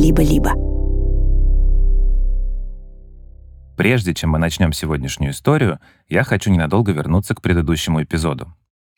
[0.00, 0.54] либо-либо.
[3.76, 5.78] Прежде чем мы начнем сегодняшнюю историю,
[6.08, 8.54] я хочу ненадолго вернуться к предыдущему эпизоду.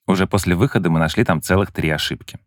[0.07, 2.39] Уже после выхода мы нашли там целых три ошибки.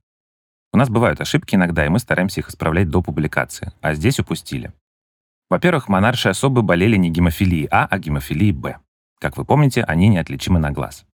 [0.71, 4.73] У нас бывают ошибки иногда, и мы стараемся их исправлять до публикации, а здесь упустили.
[5.49, 8.77] Во-первых, монарши особы болели не гемофилией А, а гемофилией Б.
[9.19, 11.05] Как вы помните, они неотличимы на глаз.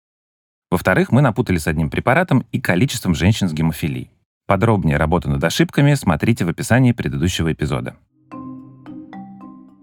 [0.71, 4.11] Во-вторых, мы напутали с одним препаратом и количеством женщин с гемофилией.
[4.51, 7.95] Подробнее работу над ошибками смотрите в описании предыдущего эпизода.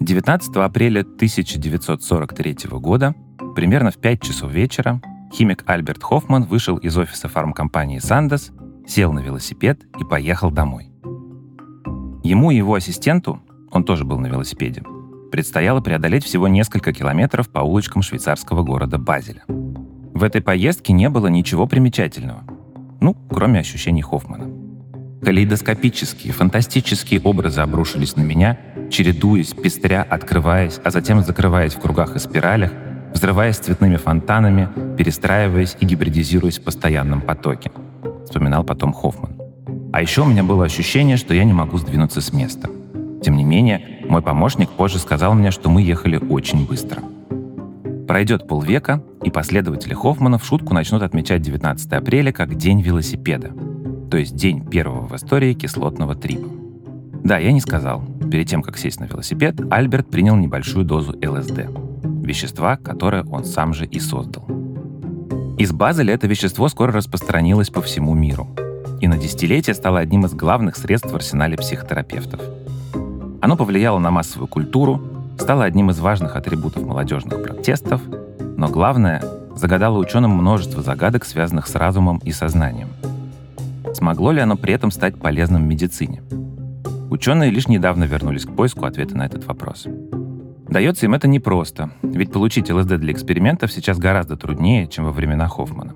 [0.01, 3.15] 19 апреля 1943 года,
[3.55, 5.01] примерно в 5 часов вечера,
[5.33, 8.51] химик Альберт Хоффман вышел из офиса фармкомпании «Сандес»,
[8.85, 10.91] сел на велосипед и поехал домой.
[12.25, 13.41] Ему и его ассистенту,
[13.71, 14.83] он тоже был на велосипеде,
[15.31, 19.45] предстояло преодолеть всего несколько километров по улочкам швейцарского города Базеля.
[19.47, 22.56] В этой поездке не было ничего примечательного.
[22.99, 24.49] Ну, кроме ощущений Хоффмана.
[25.21, 28.57] Калейдоскопические, фантастические образы обрушились на меня,
[28.89, 32.71] чередуясь, пестря, открываясь, а затем закрываясь в кругах и спиралях,
[33.13, 37.71] взрываясь цветными фонтанами, перестраиваясь и гибридизируясь в постоянном потоке.
[38.25, 39.37] Вспоминал потом Хоффман.
[39.91, 42.69] А еще у меня было ощущение, что я не могу сдвинуться с места.
[43.23, 47.01] Тем не менее, мой помощник позже сказал мне, что мы ехали очень быстро.
[48.07, 53.51] Пройдет полвека, и последователи Хоффмана в шутку начнут отмечать 19 апреля как День велосипеда,
[54.09, 56.47] то есть день первого в истории кислотного триба.
[57.23, 58.03] Да, я не сказал.
[58.31, 61.67] Перед тем, как сесть на велосипед, Альберт принял небольшую дозу ЛСД,
[62.23, 64.47] вещества, которое он сам же и создал.
[65.57, 68.47] Из Базеля это вещество скоро распространилось по всему миру
[68.99, 72.41] и на десятилетия стало одним из главных средств в арсенале психотерапевтов.
[73.41, 75.01] Оно повлияло на массовую культуру,
[75.39, 78.01] стало одним из важных атрибутов молодежных протестов,
[78.57, 79.23] но главное,
[79.55, 82.89] загадало ученым множество загадок, связанных с разумом и сознанием.
[83.93, 86.21] Смогло ли оно при этом стать полезным в медицине?
[87.09, 89.87] Ученые лишь недавно вернулись к поиску ответа на этот вопрос.
[90.67, 95.47] Дается им это непросто, ведь получить ЛСД для экспериментов сейчас гораздо труднее, чем во времена
[95.47, 95.95] Хоффмана.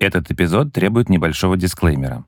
[0.00, 2.24] Этот эпизод требует небольшого дисклеймера.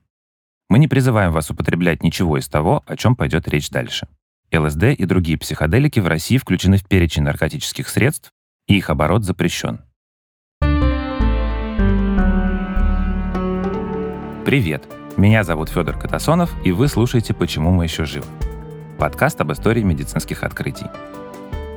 [0.69, 4.07] Мы не призываем вас употреблять ничего из того, о чем пойдет речь дальше.
[4.51, 8.31] ЛСД и другие психоделики в России включены в перечень наркотических средств,
[8.67, 9.81] и их оборот запрещен.
[14.45, 14.83] Привет!
[15.15, 18.27] Меня зовут Федор Катасонов, и вы слушаете «Почему мы еще живы»—
[18.99, 20.87] подкаст об истории медицинских открытий.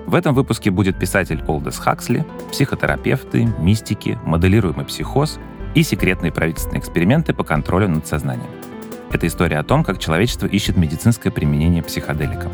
[0.07, 5.39] В этом выпуске будет писатель Олдес Хаксли, психотерапевты, мистики, моделируемый психоз
[5.75, 8.51] и секретные правительственные эксперименты по контролю над сознанием.
[9.17, 12.53] Это история о том, как человечество ищет медицинское применение психоделикам.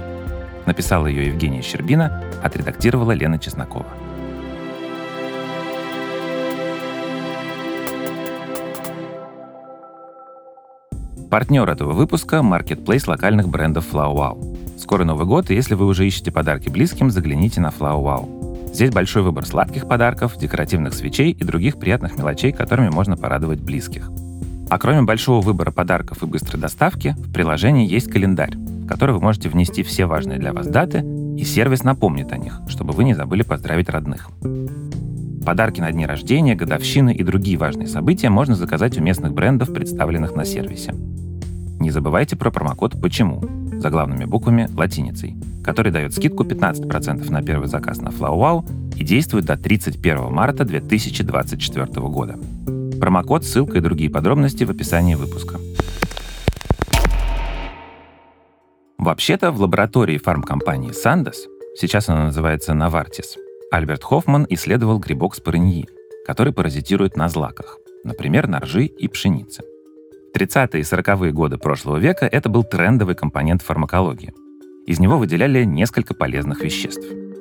[0.65, 3.85] Написала ее Евгения Щербина, отредактировала Лена Чеснокова.
[11.29, 14.79] Партнер этого выпуска— маркетплейс локальных брендов FlowWow.
[14.79, 18.73] Скоро Новый год, и если вы уже ищете подарки близким, загляните на FlowWow.
[18.73, 24.13] Здесь большой выбор сладких подарков, декоративных свечей и других приятных мелочей, которыми можно порадовать близких.
[24.71, 29.21] А кроме большого выбора подарков и быстрой доставки, в приложении есть календарь, в который вы
[29.21, 31.05] можете внести все важные для вас даты,
[31.37, 34.31] и сервис напомнит о них, чтобы вы не забыли поздравить родных.
[35.45, 40.37] Подарки на дни рождения, годовщины и другие важные события можно заказать у местных брендов, представленных
[40.37, 40.95] на сервисе.
[41.81, 43.43] Не забывайте про промокод «Почему»
[43.81, 49.57] заглавными буквами латиницей, который дает скидку 15% на первый заказ на FlowWow и действует до
[49.57, 52.39] 31 марта 2024 года.
[53.03, 55.59] Промокод, ссылка и другие подробности в описании выпуска.
[58.97, 63.37] Вообще-то в лаборатории фармкомпании Sandoz, сейчас она называется Novartis,
[63.73, 65.89] Альберт Хоффман исследовал грибок спорыньи,
[66.25, 69.65] который паразитирует на злаках, например, на ржи и пшенице.
[70.37, 74.33] 30-е и 40-е годы прошлого века это был трендовый компонент фармакологии.
[74.87, 77.32] Из него выделяли несколько полезных веществ.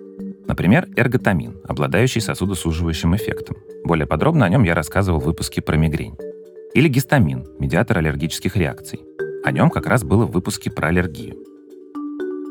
[0.52, 3.56] Например, эрготамин, обладающий сосудосуживающим эффектом.
[3.86, 6.18] Более подробно о нем я рассказывал в выпуске про мигрень.
[6.74, 9.00] Или гистамин, медиатор аллергических реакций.
[9.46, 11.38] О нем как раз было в выпуске про аллергию.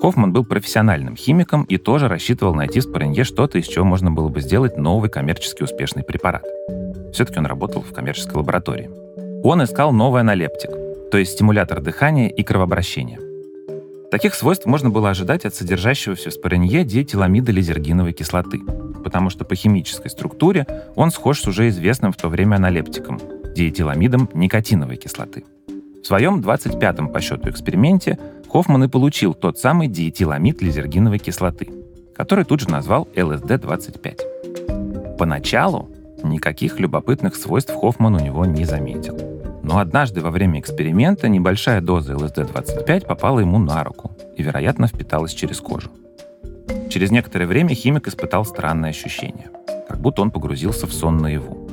[0.00, 4.30] Хоффман был профессиональным химиком и тоже рассчитывал найти в споренье что-то, из чего можно было
[4.30, 6.46] бы сделать новый коммерчески успешный препарат.
[7.12, 8.88] Все-таки он работал в коммерческой лаборатории.
[9.44, 10.70] Он искал новый аналептик,
[11.10, 13.29] то есть стимулятор дыхания и кровообращения.
[14.10, 18.60] Таких свойств можно было ожидать от содержащегося в споренье диэтиламида лизергиновой кислоты,
[19.04, 20.66] потому что по химической структуре
[20.96, 23.20] он схож с уже известным в то время аналептиком–
[23.54, 25.44] диэтиламидом никотиновой кислоты.
[26.02, 28.18] В своем 25-м по счету эксперименте
[28.50, 31.68] Хоффман и получил тот самый диэтиламид лизергиновой кислоты,
[32.14, 35.16] который тут же назвал ЛСД-25.
[35.16, 35.90] Поначалу
[36.22, 39.39] Никаких любопытных свойств Хоффман у него не заметил.
[39.62, 45.34] Но однажды во время эксперимента небольшая доза ЛСД-25 попала ему на руку и, вероятно, впиталась
[45.34, 45.90] через кожу.
[46.88, 49.50] Через некоторое время химик испытал странное ощущение,
[49.88, 51.68] как будто он погрузился в сон наяву.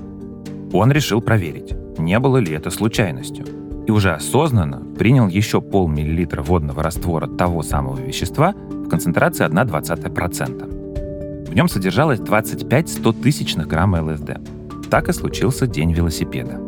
[0.74, 3.46] Он решил проверить, не было ли это случайностью,
[3.88, 11.48] и уже осознанно принял еще полмиллилитра водного раствора того самого вещества в концентрации 1,20%.
[11.50, 14.38] В нем содержалось 25 100 тысячных грамма ЛСД.
[14.90, 16.67] Так и случился день велосипеда.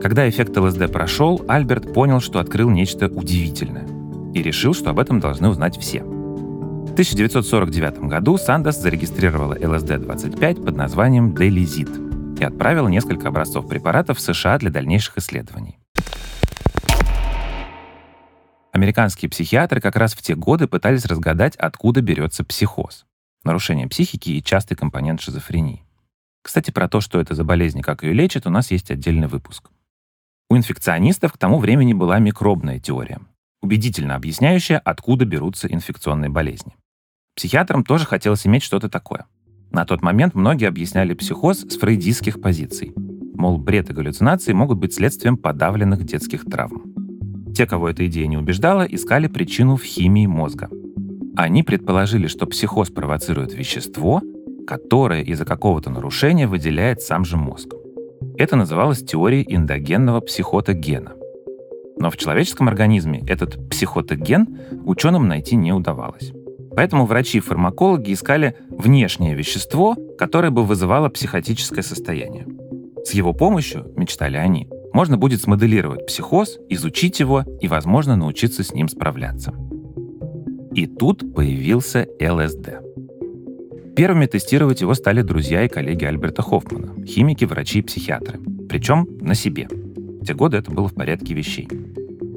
[0.00, 3.88] Когда эффект ЛСД прошел, Альберт понял, что открыл нечто удивительное
[4.32, 6.04] и решил, что об этом должны узнать все.
[6.04, 11.90] В 1949 году Сандос зарегистрировала ЛСД-25 под названием Делизит
[12.38, 15.80] и отправила несколько образцов препаратов в США для дальнейших исследований.
[18.70, 23.04] Американские психиатры как раз в те годы пытались разгадать, откуда берется психоз—
[23.42, 25.82] нарушение психики и частый компонент шизофрении.
[26.42, 29.26] Кстати, про то, что это за болезнь и как ее лечат, у нас есть отдельный
[29.26, 29.70] выпуск.
[30.50, 33.20] У инфекционистов к тому времени была микробная теория,
[33.60, 36.74] убедительно объясняющая, откуда берутся инфекционные болезни.
[37.36, 39.26] Психиатрам тоже хотелось иметь что-то такое.
[39.70, 42.94] На тот момент многие объясняли психоз с фрейдистских позиций.
[43.34, 46.94] Мол, бред и галлюцинации могут быть следствием подавленных детских травм.
[47.54, 50.70] Те, кого эта идея не убеждала, искали причину в химии мозга.
[51.36, 54.22] Они предположили, что психоз провоцирует вещество,
[54.66, 57.74] которое из-за какого-то нарушения выделяет сам же мозг.
[58.38, 61.12] Это называлось теорией эндогенного психотогена.
[61.96, 66.32] Но в человеческом организме этот психотоген ученым найти не удавалось.
[66.76, 72.46] Поэтому врачи-фармакологи искали внешнее вещество, которое бы вызывало психотическое состояние.
[73.04, 78.72] С его помощью, мечтали они, можно будет смоделировать психоз, изучить его и, возможно, научиться с
[78.72, 79.52] ним справляться.
[80.74, 82.87] И тут появился ЛСД.
[83.98, 88.38] Первыми тестировать его стали друзья и коллеги Альберта Хоффмана, химики, врачи и психиатры.
[88.68, 89.66] Причем на себе.
[89.68, 91.68] В те годы это было в порядке вещей.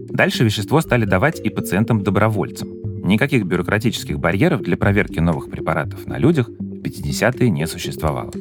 [0.09, 2.67] Дальше вещество стали давать и пациентам-добровольцам.
[3.03, 8.31] Никаких бюрократических барьеров для проверки новых препаратов на людях в 50-е не существовало.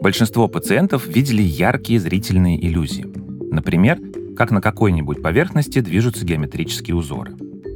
[0.00, 3.06] Большинство пациентов видели яркие зрительные иллюзии.
[3.52, 4.00] Например,
[4.36, 7.34] как на какой-нибудь поверхности движутся геометрические узоры.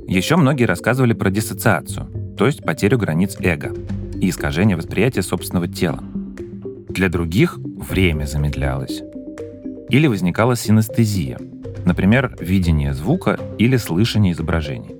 [0.08, 3.72] Еще многие рассказывали про диссоциацию, то есть потерю границ эго,
[4.20, 6.02] и искажение восприятия собственного тела.
[6.88, 9.02] Для других время замедлялось.
[9.88, 11.38] Или возникала синестезия,
[11.84, 14.96] например, видение звука или слышание изображений.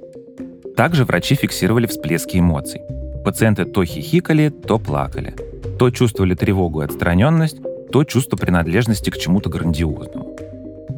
[0.76, 2.80] Также врачи фиксировали всплески эмоций.
[3.24, 5.34] Пациенты то хихикали, то плакали,
[5.78, 7.60] то чувствовали тревогу и отстраненность,
[7.90, 10.36] то чувство принадлежности к чему-то грандиозному.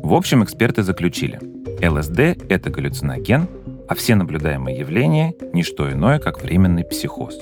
[0.02, 1.38] В общем, эксперты заключили,
[1.86, 2.18] ЛСД—
[2.48, 3.46] это галлюциноген,
[3.88, 7.38] а все наблюдаемые явления— не что иное, как временный психоз.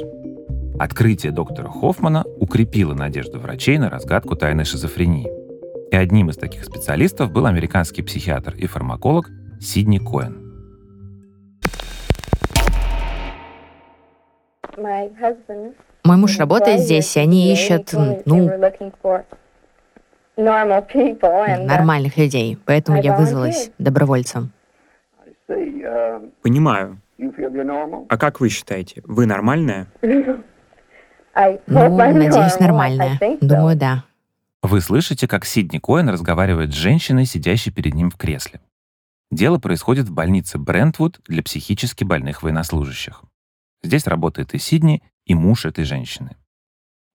[0.79, 5.27] Открытие доктора Хоффмана укрепило надежду врачей на разгадку тайны шизофрении.
[5.91, 10.43] И одним из таких специалистов был американский психиатр и фармаколог Сидни Коэн.
[16.05, 17.95] Мой муж работает здесь, и они ищут,
[18.27, 18.51] ну,
[20.37, 24.51] нормальных людей, поэтому я вызвалась добровольцем.
[26.43, 27.01] Понимаю.
[28.09, 29.87] А как вы считаете, вы нормальная?
[31.67, 33.19] Ну, надеюсь, нормальная.
[33.41, 34.05] Думаю, да.
[34.63, 38.61] Вы слышите, как Сидни Коэн разговаривает с женщиной, сидящей перед ним в кресле.
[39.31, 43.23] Дело происходит в больнице Брентвуд для психически больных военнослужащих.
[43.83, 46.37] Здесь работает и Сидни, и муж этой женщины.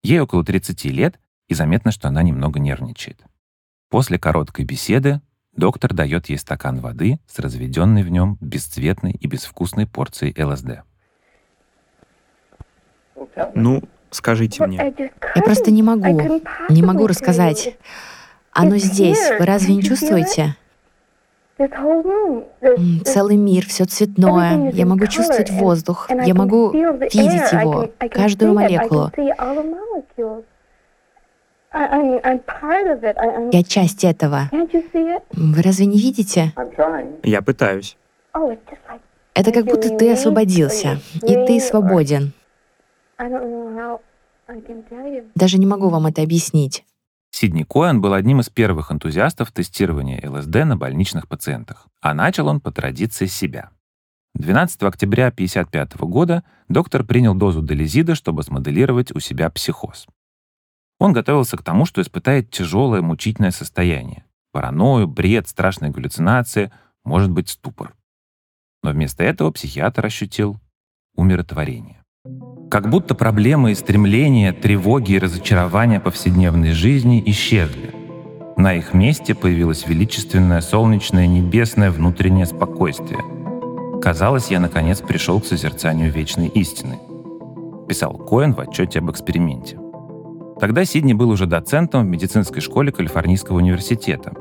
[0.04, 3.22] Ей около 30 лет, и заметно, что она немного нервничает.
[3.90, 5.22] После короткой беседы
[5.54, 10.84] доктор дает ей стакан воды с разведенной в нем бесцветной и безвкусной порцией ЛСД.
[13.54, 14.94] Ну, Скажите мне.
[15.36, 16.42] Я просто не могу.
[16.70, 17.78] Не могу рассказать.
[18.52, 19.32] Оно здесь.
[19.40, 20.56] Вы разве не чувствуете?
[23.06, 24.72] Целый мир, все цветное.
[24.72, 26.10] Я могу чувствовать воздух.
[26.10, 29.12] Я могу видеть его, каждую молекулу.
[33.52, 34.50] Я часть этого.
[35.32, 36.54] Вы разве не видите?
[37.24, 37.98] Я пытаюсь.
[39.34, 42.34] Это как будто ты освободился, и ты свободен.
[45.36, 46.86] Даже не могу вам это объяснить.
[47.32, 52.60] Сидни Коэн был одним из первых энтузиастов тестирования ЛСД на больничных пациентах, а начал он
[52.60, 53.70] по традиции себя.
[54.36, 60.08] 12 октября 1955 года доктор принял дозу делизида, чтобы смоделировать у себя психоз.
[61.00, 64.26] Он готовился к тому, что испытает тяжелое мучительное состояние.
[64.52, 66.72] Паранойю, бред, страшные галлюцинации,
[67.04, 67.96] может быть, ступор.
[68.84, 70.60] Но вместо этого психиатр ощутил
[71.16, 72.01] умиротворение.
[72.72, 77.94] Как будто проблемы и стремления, тревоги и разочарования повседневной жизни исчезли.
[78.56, 83.20] На их месте появилось величественное солнечное небесное внутреннее спокойствие.
[84.02, 86.98] Казалось, я наконец пришел к созерцанию вечной истины,
[87.90, 89.78] писал Коэн в отчете об эксперименте.
[90.62, 94.32] Тогда Сидни был уже доцентом в медицинской школе Калифорнийского университета,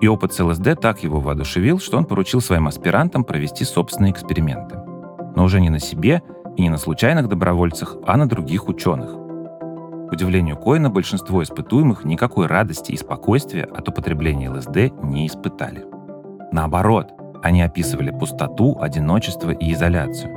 [0.00, 4.76] и опыт с ЛСД так его воодушевил, что он поручил своим аспирантам провести собственные эксперименты.
[5.36, 6.22] Но уже не на себе
[6.56, 9.10] и не на случайных добровольцах, а на других ученых.
[10.08, 15.84] К удивлению Коина, большинство испытуемых никакой радости и спокойствия от употребления ЛСД не испытали.
[16.52, 20.32] Наоборот, они описывали пустоту, одиночество и изоляцию.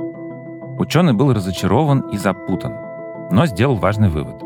[0.78, 2.74] Ученый был разочарован и запутан,
[3.30, 4.42] но сделал важный вывод.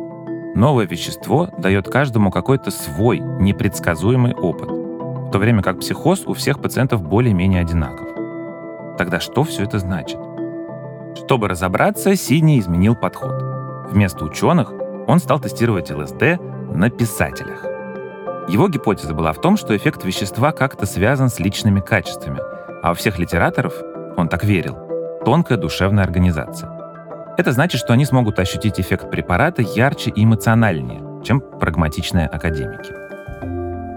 [0.55, 6.61] Новое вещество дает каждому какой-то свой, непредсказуемый опыт, в то время как психоз у всех
[6.61, 8.09] пациентов более-менее одинаков.
[8.99, 10.19] Тогда что все это значит?
[11.17, 13.33] Чтобы разобраться, Сидни изменил подход.
[13.91, 14.73] Вместо ученых
[15.07, 16.39] он стал тестировать ЛСД
[16.73, 17.65] на писателях.
[18.49, 22.41] Его гипотеза была в том, что эффект вещества как-то связан с личными качествами,
[22.83, 23.75] а у всех литераторов,
[24.17, 24.77] он так верил,
[25.25, 26.71] тонкая душевная организация.
[27.39, 32.93] Это значит, что они смогут ощутить эффект препарата ярче и эмоциональнее, чем прагматичные академики.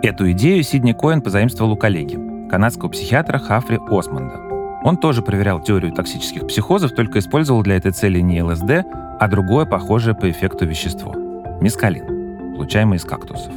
[0.06, 2.18] Эту идею Сидни Коэн позаимствовал у коллеги,
[2.50, 4.57] канадского психиатра Хафри Осмонда.
[4.84, 8.86] Он тоже проверял теорию токсических психозов, только использовал для этой цели не ЛСД,
[9.20, 11.14] а другое похожее по эффекту вещество–
[11.62, 13.54] мискалин, получаемый из кактусов.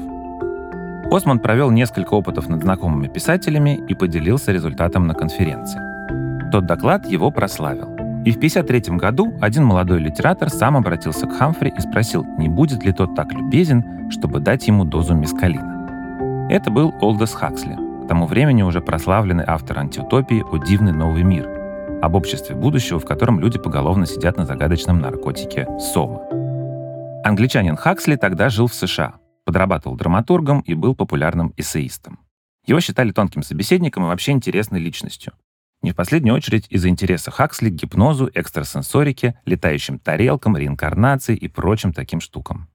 [1.11, 5.81] Осман провел несколько опытов над знакомыми писателями и поделился результатом на конференции.
[6.51, 7.89] Тот доклад его прославил.
[8.25, 12.85] И в 1953 году один молодой литератор сам обратился к Хамфри и спросил, не будет
[12.85, 16.49] ли тот так любезен, чтобы дать ему дозу мискалина.
[16.51, 17.77] Это был Олдос Хаксли,
[18.11, 21.49] тому времени уже прославленный автор антиутопии «О дивный новый мир»,
[22.03, 26.21] об обществе будущего, в котором люди поголовно сидят на загадочном наркотике сома.
[27.23, 29.15] Англичанин Хаксли тогда жил в США,
[29.45, 32.19] подрабатывал драматургом и был популярным эссеистом.
[32.67, 35.33] Его считали тонким собеседником и вообще интересной личностью.
[35.81, 41.93] Не в последнюю очередь из-за интереса Хаксли к гипнозу, экстрасенсорике, летающим тарелкам, реинкарнации и прочим
[41.93, 42.67] таким штукам.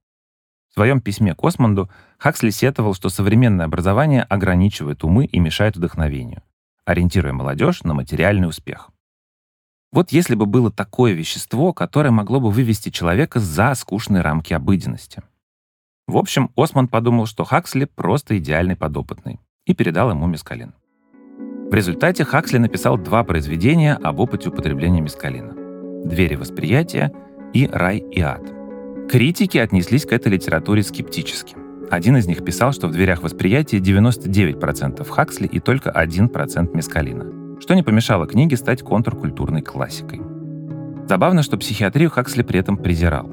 [0.76, 6.44] В своем письме Космонду Хаксли сетовал, что современное образование ограничивает умы и мешает вдохновению,
[6.84, 8.90] ориентируя молодежь на материальный успех.
[9.94, 15.24] Вот если бы было такое вещество, которое могло бы вывести человека за скучные рамки обыденности.
[16.08, 20.74] В общем, Осман подумал, что Хаксли просто идеальный подопытный, и передал ему мискалин.
[21.72, 25.54] В результате Хаксли написал два произведения об опыте употребления мискалина
[26.04, 27.14] «Двери восприятия»
[27.54, 28.55] и «Рай и ад».
[29.10, 31.56] Критики отнеслись к этой литературе скептически.
[31.92, 37.74] Один из них писал, что в «Дверях восприятия» 99% Хаксли и только 1% мискалина что
[37.74, 40.22] не помешало книге стать контркультурной классикой.
[41.08, 43.30] Забавно, что психиатрию Хаксли при этом презирал.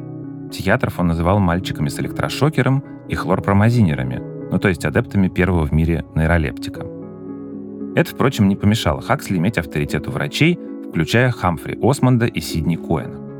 [0.50, 6.04] Психиатров он называл мальчиками с электрошокером и хлорпромазинерами, ну то есть адептами первого в мире
[6.14, 6.86] нейролептика.
[7.94, 13.31] Это, впрочем, не помешало Хаксли иметь авторитет у врачей, включая Хамфри Осмонда и Сидни Коэна.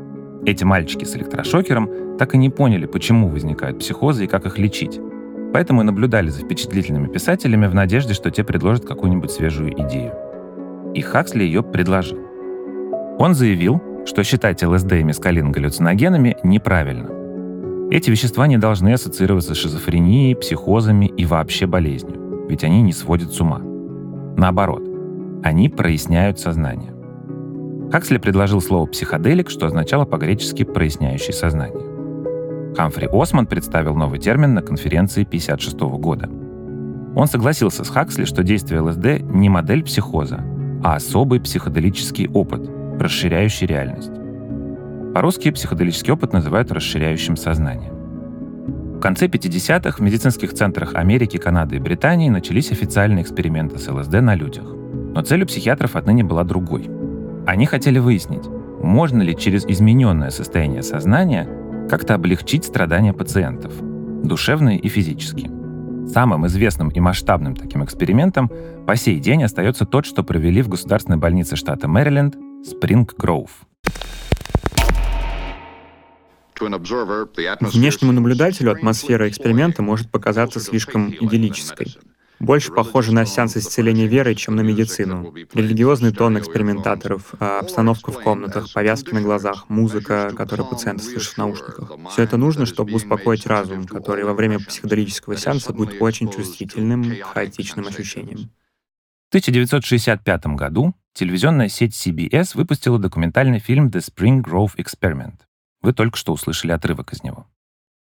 [0.45, 4.99] Эти мальчики с электрошокером так и не поняли, почему возникают психозы и как их лечить.
[5.53, 10.13] Поэтому и наблюдали за впечатлительными писателями в надежде, что те предложат какую-нибудь свежую идею
[10.93, 12.19] и Хаксли ее предложил.
[13.19, 17.09] Он заявил, что считать ЛСД и мескалин галлюциногенами неправильно.
[17.91, 23.31] Эти вещества не должны ассоциироваться с шизофренией, психозами и вообще болезнью, ведь они не сводят
[23.33, 23.61] с ума.
[24.37, 24.83] Наоборот,
[25.43, 26.92] они проясняют сознание.
[27.93, 32.73] Хаксли предложил слово «психоделик», что означало по-гречески «проясняющий сознание».
[32.75, 36.27] Хамфри Осман представил новый термин на конференции 1956 года.
[37.15, 40.43] Он согласился с Хаксли, что действие ЛСД не модель психоза,
[40.83, 42.67] а особый психоделический опыт,
[42.99, 44.11] расширяющий реальность.
[45.13, 47.91] По-русски психоделический опыт называют расширяющим сознание.
[47.91, 54.13] В конце 50-х в медицинских центрах Америки, Канады и Британии начались официальные эксперименты с ЛСД
[54.13, 54.65] на людях.
[55.13, 56.89] Но цель у психиатров отныне была другой.
[57.45, 58.45] Они хотели выяснить,
[58.81, 61.47] можно ли через измененное состояние сознания
[61.89, 63.73] как-то облегчить страдания пациентов,
[64.23, 65.51] душевные и физические.
[66.07, 68.49] Самым известным и масштабным таким экспериментом
[68.87, 73.51] по сей день остается тот, что провели в государственной больнице штата Мэриленд Спринг Гроув.
[76.61, 81.97] Внешнему наблюдателю атмосфера эксперимента может показаться слишком идиллической
[82.43, 85.33] больше похоже на сеанс исцеления веры, чем на медицину.
[85.53, 91.37] Религиозный тон экспериментаторов, а обстановка в комнатах, повязки на глазах, музыка, которую пациенты слышат в
[91.37, 91.91] наушниках.
[92.11, 97.87] Все это нужно, чтобы успокоить разум, который во время психоделического сеанса будет очень чувствительным хаотичным
[97.87, 98.49] ощущениям.
[99.29, 105.39] В 1965 году телевизионная сеть CBS выпустила документальный фильм «The Spring Grove Experiment».
[105.81, 107.47] Вы только что услышали отрывок из него.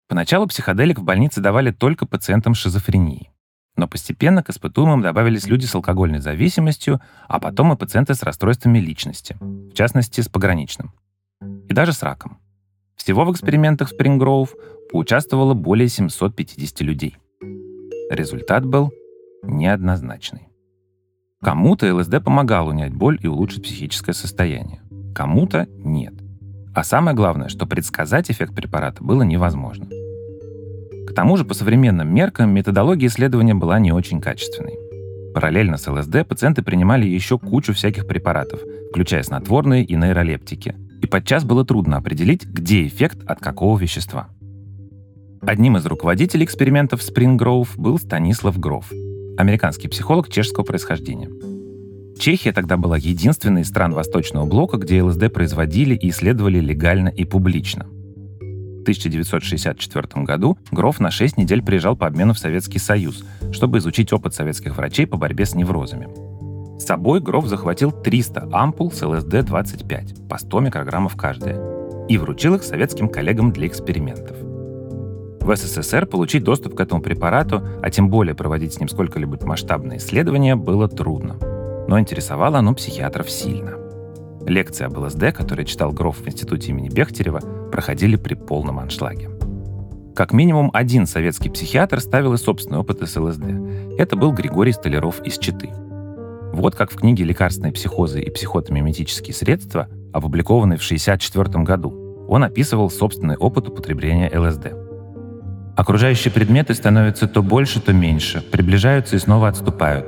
[0.09, 3.31] Поначалу психоделик в больнице давали только пациентам с шизофренией.
[3.77, 8.79] Но постепенно к испытуемым добавились люди с алкогольной зависимостью, а потом и пациенты с расстройствами
[8.79, 10.93] личности, в частности, с пограничным.
[11.69, 12.39] И даже с раком.
[12.97, 14.55] Всего в экспериментах Спрингроув
[14.91, 17.17] поучаствовало более 750 людей.
[18.11, 18.93] Результат был
[19.43, 20.49] неоднозначный.
[21.43, 24.81] Кому-то ЛСД помогал унять боль и улучшить психическое состояние,
[25.15, 26.15] кому-то нет.
[26.75, 29.87] А самое главное, что предсказать эффект препарата было невозможно.
[31.15, 34.77] К тому же, по современным меркам, методология исследования была не очень качественной.
[35.33, 38.59] Параллельно с ЛСД пациенты принимали еще кучу всяких препаратов,
[38.91, 40.75] включая снотворные и нейролептики.
[41.03, 44.27] И подчас было трудно определить, где эффект от какого вещества.
[45.41, 48.91] Одним из руководителей экспериментов Spring Grove был Станислав Гров,
[49.39, 51.31] американский психолог чешского происхождения.
[52.19, 57.25] Чехия тогда была единственной из стран Восточного блока, где ЛСД производили и исследовали легально и
[57.25, 57.87] публично.
[58.85, 64.35] 1964 году Гроф на 6 недель приезжал по обмену в Советский Союз, чтобы изучить опыт
[64.35, 66.09] советских врачей по борьбе с неврозами.
[66.79, 71.59] С собой Гроф захватил 300 ампул с ЛСД-25 по 100 микрограммов каждая
[72.09, 74.37] и вручил их советским коллегам для экспериментов.
[75.41, 79.99] В СССР получить доступ к этому препарату, а тем более проводить с ним сколько-либо масштабные
[79.99, 81.37] исследования, было трудно.
[81.87, 83.84] Но интересовало оно психиатров сильно.
[84.47, 89.31] Лекции об ЛСД, которые читал Гроф в институте имени Бехтерева, проходили при полном аншлаге.
[90.15, 93.45] Как минимум один советский психиатр ставил и собственный опыт с ЛСД.
[93.99, 95.71] Это был Григорий Столяров из Читы.
[96.53, 102.91] Вот как в книге «Лекарственные психозы и психотомиметические средства», опубликованной в 1964 году, он описывал
[102.91, 104.73] собственный опыт употребления ЛСД.
[105.77, 110.07] Окружающие предметы становятся то больше, то меньше, приближаются и снова отступают.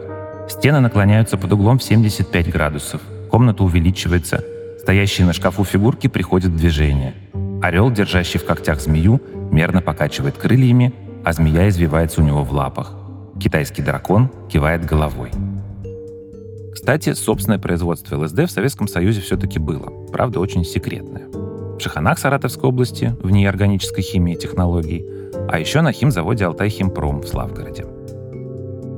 [0.49, 3.01] Стены наклоняются под углом в 75 градусов,
[3.37, 4.43] комната увеличивается,
[4.81, 7.13] стоящие на шкафу фигурки приходят в движение–
[7.63, 9.21] Орел, держащий в когтях змею,
[9.53, 12.95] мерно покачивает крыльями, а змея извивается у него в лапах.
[13.39, 15.33] Китайский дракон кивает головой.
[16.73, 21.27] Кстати, собственное производство ЛСД в Советском Союзе все-таки было, правда, очень секретное.
[21.29, 25.05] В Шаханах Саратовской области, в ней органической химии и технологий,
[25.47, 27.85] а еще на химзаводе «Алтай Химпром» в Славгороде.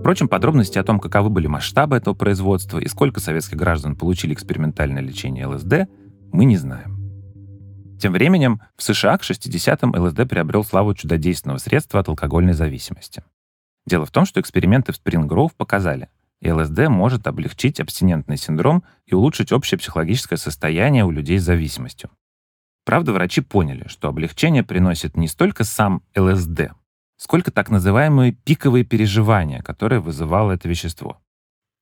[0.08, 5.02] Впрочем, подробности о том, каковы были масштабы этого производства и сколько советских граждан получили экспериментальное
[5.02, 5.86] лечение ЛСД,
[6.32, 6.96] мы не знаем.
[8.00, 13.22] Тем временем в США к 60-м ЛСД приобрел славу чудодейственного средства от алкогольной зависимости.
[13.84, 16.08] Дело в том, что эксперименты в Спрингроув показали,
[16.42, 22.08] ЛСД может облегчить абстинентный синдром и улучшить общее психологическое состояние у людей с зависимостью.
[22.86, 26.70] Правда, врачи поняли, что облегчение приносит не столько сам ЛСД,
[27.18, 31.18] сколько так называемые пиковые переживания, которые вызывало это вещество.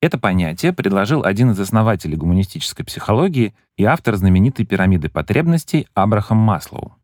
[0.01, 6.95] Это понятие предложил один из основателей гуманистической психологии и автор знаменитой пирамиды потребностей Абрахам Маслоу.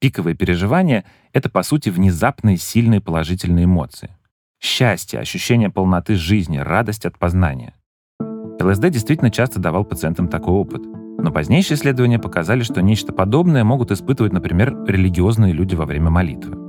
[0.00, 4.16] Пиковые переживания— это, по сути, внезапные сильные положительные эмоции.
[4.60, 7.74] Счастье, ощущение полноты жизни, радость от познания.
[8.60, 10.82] ЛСД действительно часто давал пациентам такой опыт.
[11.20, 16.67] Но позднейшие исследования показали, что нечто подобное могут испытывать, например, религиозные люди во время молитвы.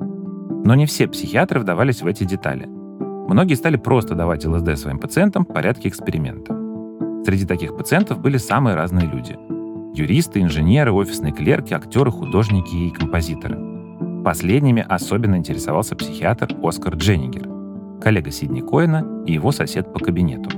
[0.63, 2.67] Но не все психиатры вдавались в эти детали—
[3.29, 6.51] Многие стали просто давать ЛСД своим пациентам в порядке эксперимента.
[7.23, 9.37] Среди таких пациентов были самые разные люди.
[9.93, 13.59] Юристы, инженеры, офисные клерки, актеры, художники и композиторы.
[14.25, 17.47] Последними особенно интересовался психиатр Оскар Дженнигер,
[18.01, 20.49] коллега Сидни Коэна и его сосед по кабинету.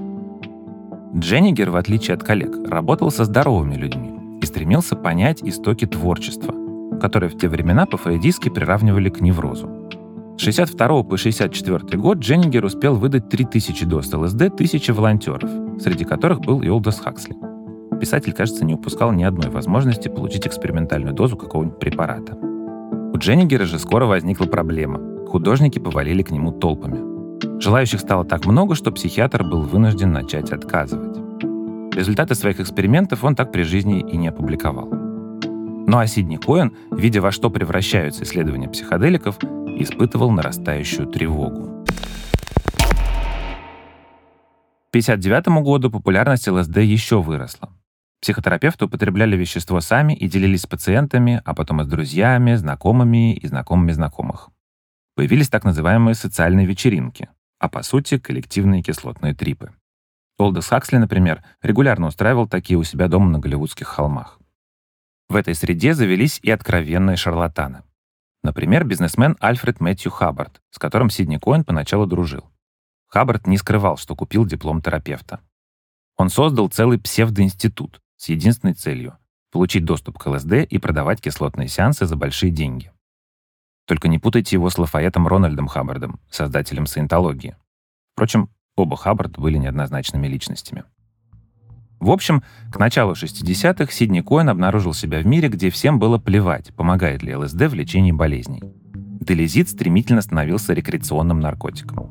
[1.14, 6.54] Дженнигер, в отличие от коллег, работал со здоровыми людьми и стремился понять истоки творчества,
[7.02, 9.68] которые в те времена по-фрейдистски приравнивали к неврозу.
[10.38, 15.50] С 62 по 64 год Дженнигер успел выдать 3000 доз ЛСД тысячи волонтеров,
[15.82, 17.36] среди которых был и Олдос Хаксли.
[18.00, 22.36] Писатель, кажется, не упускал ни одной возможности получить экспериментальную дозу какого-нибудь препарата.
[22.36, 25.00] У Дженнигера же скоро возникла проблема.
[25.28, 27.00] Художники повалили к нему толпами.
[27.60, 31.18] Желающих стало так много, что психиатр был вынужден начать отказывать.
[31.96, 35.01] Результаты своих экспериментов он так при жизни и не опубликовал.
[35.88, 41.86] Ну а Сидни Коэн, видя во что превращаются исследования психоделиков, испытывал нарастающую тревогу.
[44.91, 47.70] К 1959 году популярность ЛСД еще выросла.
[48.22, 53.48] Психотерапевты употребляли вещество сами и делились с пациентами, а потом и с друзьями, знакомыми и
[53.48, 54.50] знакомыми знакомых.
[55.15, 59.72] Появились так называемые социальные вечеринки, а по сути коллективные кислотные трипы.
[60.38, 64.40] Олдес Хаксли, например, регулярно устраивал такие у себя дома на Голливудских холмах.
[65.32, 67.84] В этой среде завелись и откровенные шарлатаны.
[68.44, 72.52] Например, бизнесмен Альфред Мэтью Хаббард, с которым Сидни Коэн поначалу дружил.
[73.08, 75.39] Хаббард не скрывал, что купил диплом терапевта.
[76.17, 79.17] Он создал целый псевдоинститут с единственной целью—
[79.54, 82.91] получить доступ к ЛСД и продавать кислотные сеансы за большие деньги.
[83.88, 87.56] Только не путайте его с Лафаэтом Рональдом Хаббардом, создателем саентологии.
[88.15, 90.84] Впрочем, оба Хаббард были неоднозначными личностями.
[92.02, 96.74] В общем, к началу 60-х Сидни Коэн обнаружил себя в мире, где всем было плевать,
[96.76, 98.64] помогает ли ЛСД в лечении болезней.
[99.20, 102.10] Делизит стремительно становился рекреационным наркотиком.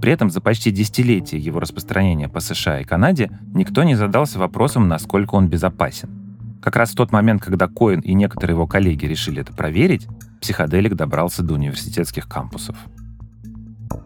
[0.00, 4.86] При этом за почти десятилетие его распространения по США и Канаде никто не задался вопросом,
[4.86, 6.60] насколько он безопасен.
[6.62, 10.06] Как раз в тот момент, когда Коэн и некоторые его коллеги решили это проверить,
[10.40, 12.76] психоделик добрался до университетских кампусов.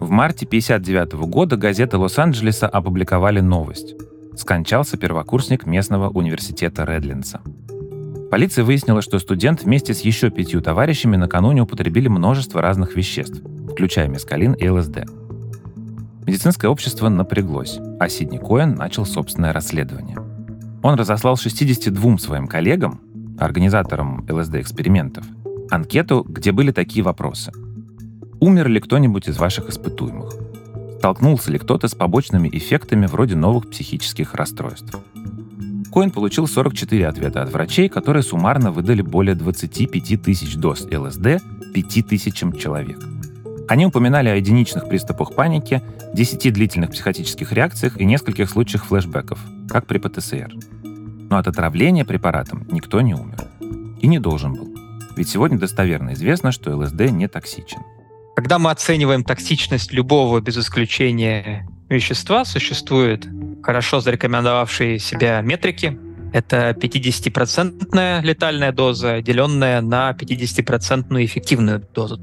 [0.00, 3.94] В марте 1959 года газеты Лос-Анджелеса опубликовали новость.
[4.36, 7.40] Скончался первокурсник местного университета Редлинса.
[8.30, 14.08] Полиция выяснила, что студент вместе с еще пятью товарищами накануне употребили множество разных веществ, включая
[14.08, 15.04] мескалин и ЛСД.
[16.26, 20.16] Медицинское общество напряглось, а Сидни Коэн начал собственное расследование.
[20.82, 23.00] Он разослал 62 своим коллегам,
[23.38, 25.26] организаторам ЛСД-экспериментов,
[25.70, 27.52] анкету, где были такие вопросы.
[28.40, 30.41] Умер ли кто-нибудь из ваших испытуемых?
[31.02, 34.94] Столкнулся ли кто-то с побочными эффектами вроде новых психических расстройств?
[35.92, 41.42] Коин получил 44 ответа от врачей, которые суммарно выдали более 25 тысяч доз ЛСД
[41.74, 43.00] 5 тысячам человек.
[43.68, 45.82] Они упоминали о единичных приступах паники,
[46.14, 50.54] 10 длительных психотических реакциях и нескольких случаях флешбеков, как при ПТСР.
[50.84, 53.42] Но от отравления препаратом никто не умер.
[54.00, 54.72] И не должен был.
[55.16, 57.80] Ведь сегодня достоверно известно, что ЛСД не токсичен.
[58.34, 63.28] Когда мы оцениваем токсичность любого, без исключения, вещества, существуют
[63.62, 65.98] хорошо зарекомендовавшие себя метрики.
[66.32, 72.18] Это 50% летальная доза, деленная на 50% эффективную дозу.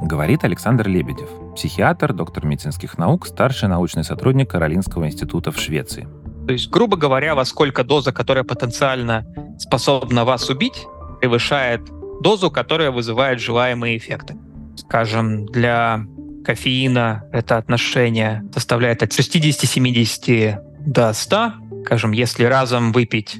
[0.00, 6.06] Говорит Александр Лебедев, психиатр, доктор медицинских наук, старший научный сотрудник Каролинского института в Швеции.
[6.46, 9.26] То есть, грубо говоря, во сколько доза, которая потенциально
[9.58, 10.86] способна вас убить,
[11.20, 11.80] превышает
[12.22, 14.36] дозу, которая вызывает желаемые эффекты
[14.78, 16.04] скажем, для
[16.44, 21.52] кофеина это отношение составляет от 60-70 до 100.
[21.84, 23.36] Скажем, если разом выпить,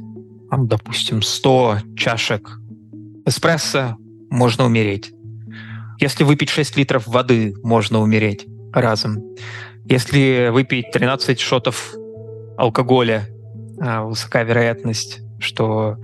[0.51, 2.59] допустим, 100 чашек
[3.25, 3.97] эспрессо,
[4.31, 5.13] можно умереть.
[6.01, 9.23] Если выпить 6 литров воды, можно умереть разом.
[9.87, 11.95] Если выпить 13 шотов
[12.57, 13.29] алкоголя,
[13.81, 15.97] а, высока вероятность, что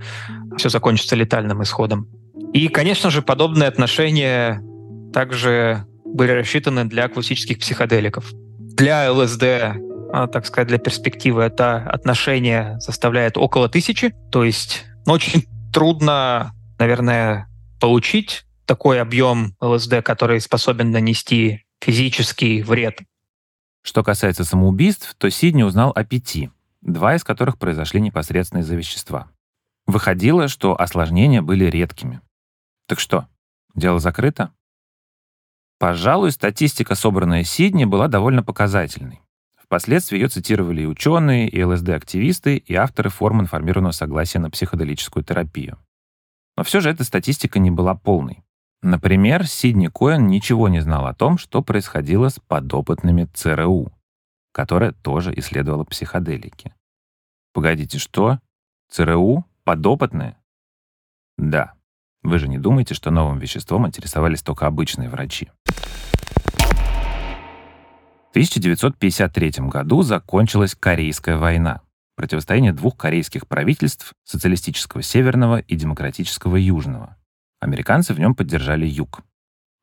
[0.57, 2.07] все закончится летальным исходом.
[2.53, 4.61] И, конечно же, подобное отношение
[5.15, 8.33] также были рассчитаны для классических психоделиков.
[8.33, 9.43] Для ЛСД,
[10.11, 16.51] а, так сказать, для перспективы это отношение составляет около тысячи, то есть ну, очень трудно,
[16.79, 17.47] наверное,
[17.79, 22.99] получить такой объем ЛСД, который способен нанести физический вред.
[23.83, 26.49] Что касается самоубийств, то Сидни узнал о пяти,
[26.81, 29.29] два из которых произошли непосредственно из-за вещества.
[29.87, 32.19] Выходило, что осложнения были редкими.
[32.85, 33.27] Так что,
[33.75, 34.51] дело закрыто?
[35.77, 39.21] Пожалуй, статистика, собранная Сидни, была довольно показательной.
[39.57, 45.77] Впоследствии ее цитировали и ученые, и ЛСД-активисты, и авторы форм информированного согласия на психоделическую терапию.
[46.55, 48.43] Но все же эта статистика не была полной.
[48.81, 53.91] Например, Сидни Коэн ничего не знал о том, что происходило с подопытными ЦРУ,
[54.51, 56.73] которая тоже исследовала психоделики.
[57.51, 58.39] Погодите, что?
[58.91, 59.45] ЦРУ?
[59.63, 60.37] Подопытные?
[61.37, 61.73] Да.
[62.25, 65.49] Вы же не думаете, что новым веществом интересовались только обычные врачи?
[68.25, 71.81] В 1953 году закончилась Корейская война.
[72.15, 77.15] Противостояние двух корейских правительств, социалистического Северного и демократического Южного.
[77.59, 79.21] Американцы в нем поддержали Юг.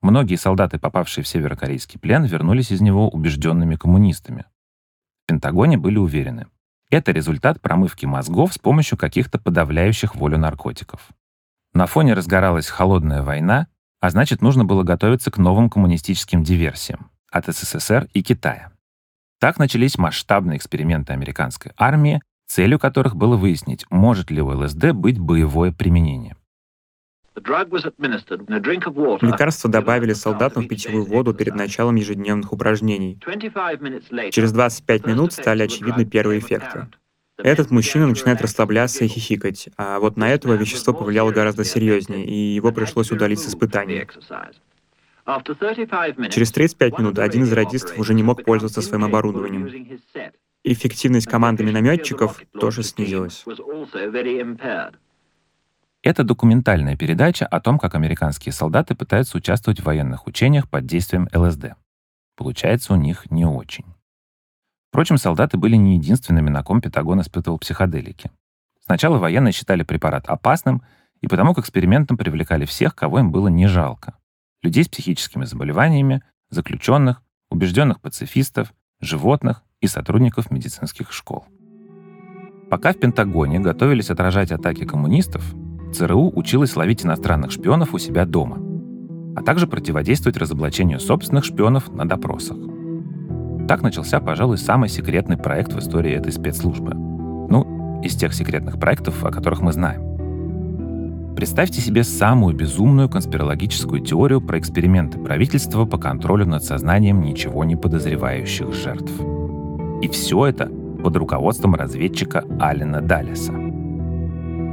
[0.00, 4.46] Многие солдаты, попавшие в северокорейский плен, вернулись из него убежденными коммунистами.
[5.22, 6.46] В Пентагоне были уверены,
[6.92, 11.09] это результат промывки мозгов с помощью каких-то подавляющих волю наркотиков.
[11.74, 13.66] На фоне разгоралась холодная война,
[14.00, 18.72] а значит, нужно было готовиться к новым коммунистическим диверсиям от СССР и Китая.
[19.40, 25.18] Так начались масштабные эксперименты американской армии, целью которых было выяснить, может ли у ЛСД быть
[25.18, 26.37] боевое применение.
[29.22, 33.18] Лекарство добавили солдатам в питьевую воду перед началом ежедневных упражнений.
[34.30, 36.88] Через 25 минут стали очевидны первые эффекты.
[37.42, 42.55] Этот мужчина начинает расслабляться и хихикать, а вот на этого вещество повлияло гораздо серьезнее, и
[42.55, 44.07] его пришлось удалить с испытаний.
[46.31, 50.00] Через 35 минут один из радистов уже не мог пользоваться своим оборудованием.
[50.64, 53.44] Эффективность команды минометчиков тоже снизилась.
[56.02, 61.28] Это документальная передача о том, как американские солдаты пытаются участвовать в военных учениях под действием
[61.33, 61.74] ЛСД.
[62.37, 63.85] Получается у них не очень.
[64.92, 68.31] Впрочем, солдаты были не единственными, на ком Пентагон испытывал психоделики.
[68.85, 70.83] Сначала военные считали препарат опасным,
[71.22, 74.18] и потому к экспериментам привлекали всех, кого им было не жалко.
[74.61, 81.46] Людей с психическими заболеваниями, заключенных, убежденных пацифистов, животных и сотрудников медицинских школ.
[82.68, 85.42] Пока в Пентагоне готовились отражать атаки коммунистов,
[85.94, 88.59] ЦРУ училась ловить иностранных шпионов у себя дома,
[89.37, 92.71] а также противодействовать разоблачению собственных шпионов на допросах.
[93.68, 96.94] Так начался, пожалуй, самый секретный проект в истории этой спецслужбы.
[96.94, 100.12] Ну, из тех секретных проектов, о которых мы знаем.
[101.37, 107.75] Представьте себе самую безумную конспирологическую теорию про эксперименты правительства по контролю над сознанием ничего не
[107.75, 109.12] подозревающих жертв.
[110.03, 110.66] И все это
[111.03, 113.53] под руководством разведчика Алина Даллеса.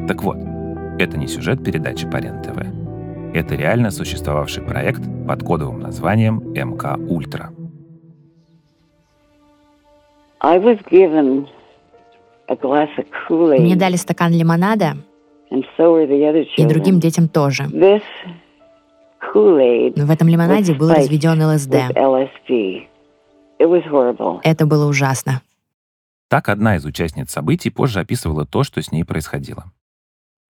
[0.08, 0.38] Так вот,
[0.99, 3.34] это не сюжет передачи по РЕН-ТВ.
[3.34, 7.52] Это реально существовавший проект под кодовым названием МК Ультра.
[13.60, 14.97] Мне дали стакан лимонада,
[15.49, 17.63] и другим детям тоже.
[19.97, 21.75] В этом лимонаде был разведен ЛСД.
[24.43, 25.41] Это было ужасно.
[26.30, 29.65] Так одна из участниц событий позже описывала то, что с ней происходило.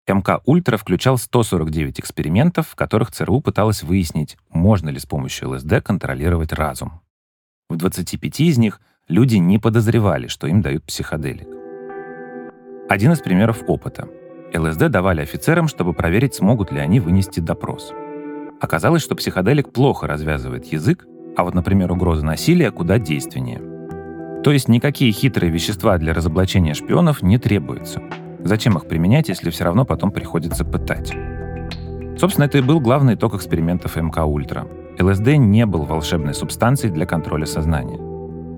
[0.06, 5.82] МК «Ультра» включал 149 экспериментов, в которых ЦРУ пыталась выяснить, можно ли с помощью ЛСД
[5.82, 7.00] контролировать разум.
[7.68, 11.48] В 25 из них люди не подозревали, что им дают психоделик.
[12.88, 14.08] Один из примеров опыта.
[14.54, 17.92] ЛСД давали офицерам, чтобы проверить, смогут ли они вынести допрос.
[18.60, 23.60] Оказалось, что психоделик плохо развязывает язык, а вот, например, угроза насилия куда действеннее.
[24.42, 28.02] То есть никакие хитрые вещества для разоблачения шпионов не требуются.
[28.40, 31.12] Зачем их применять, если все равно потом приходится пытать?
[32.18, 34.66] Собственно, это и был главный итог экспериментов МК Ультра.
[34.98, 38.09] ЛСД не был волшебной субстанцией для контроля сознания.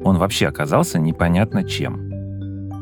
[0.05, 2.11] Он вообще оказался непонятно чем.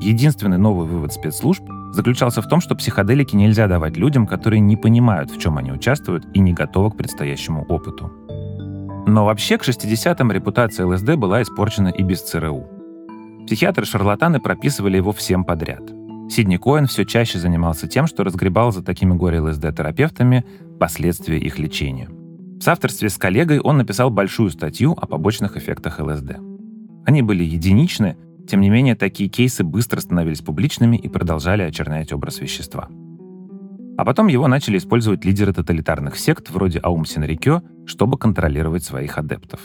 [0.01, 5.31] Единственный новый вывод спецслужб заключался в том, что психоделики нельзя давать людям, которые не понимают,
[5.31, 8.11] в чем они участвуют и не готовы к предстоящему опыту.
[9.07, 12.67] Но вообще к 60-м репутация ЛСД была испорчена и без ЦРУ.
[13.47, 15.83] Психиатры-шарлатаны прописывали его всем подряд.
[16.31, 20.45] Сидни Коэн все чаще занимался тем, что разгребал за такими горе-ЛСД-терапевтами
[20.79, 22.09] последствия их лечения.
[22.09, 26.37] В соавторстве с коллегой он написал большую статью о побочных эффектах ЛСД.
[27.05, 28.17] Они были единичны,
[28.49, 32.89] тем не менее, такие кейсы быстро становились публичными и продолжали очернять образ вещества.
[33.97, 39.61] А потом его начали использовать лидеры тоталитарных сект вроде Аум Синрикё, чтобы контролировать своих адептов.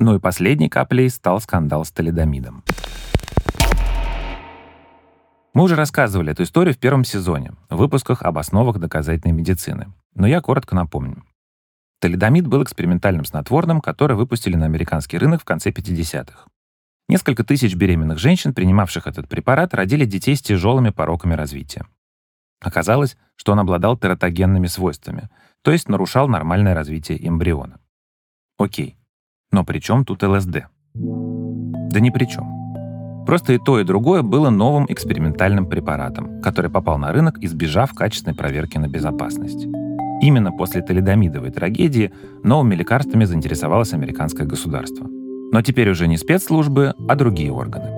[0.00, 2.64] Ну и последней каплей стал скандал с талидомидом.
[5.54, 9.92] Мы уже рассказывали эту историю в первом сезоне, в выпусках об основах доказательной медицины.
[10.14, 11.24] Но я коротко напомню.
[12.00, 16.46] Талидомид был экспериментальным снотворным, которое выпустили на американский рынок в конце 50-х.
[17.10, 21.86] Несколько тысяч беременных женщин, принимавших этот препарат, родили детей с тяжелыми пороками развития.
[22.60, 25.30] Оказалось, что он обладал тератогенными свойствами,
[25.62, 27.80] то есть нарушал нормальное развитие эмбриона.
[28.58, 28.98] Окей,
[29.50, 30.66] но при чем тут ЛСД?
[30.94, 33.24] Да ни при чем.
[33.24, 38.36] Просто и то, и другое было новым экспериментальным препаратом, который попал на рынок, избежав качественной
[38.36, 39.66] проверки на безопасность.
[40.20, 45.06] Именно после талидомидовой трагедии новыми лекарствами заинтересовалось американское государство—
[45.52, 47.90] но теперь уже не спецслужбы, а другие органы.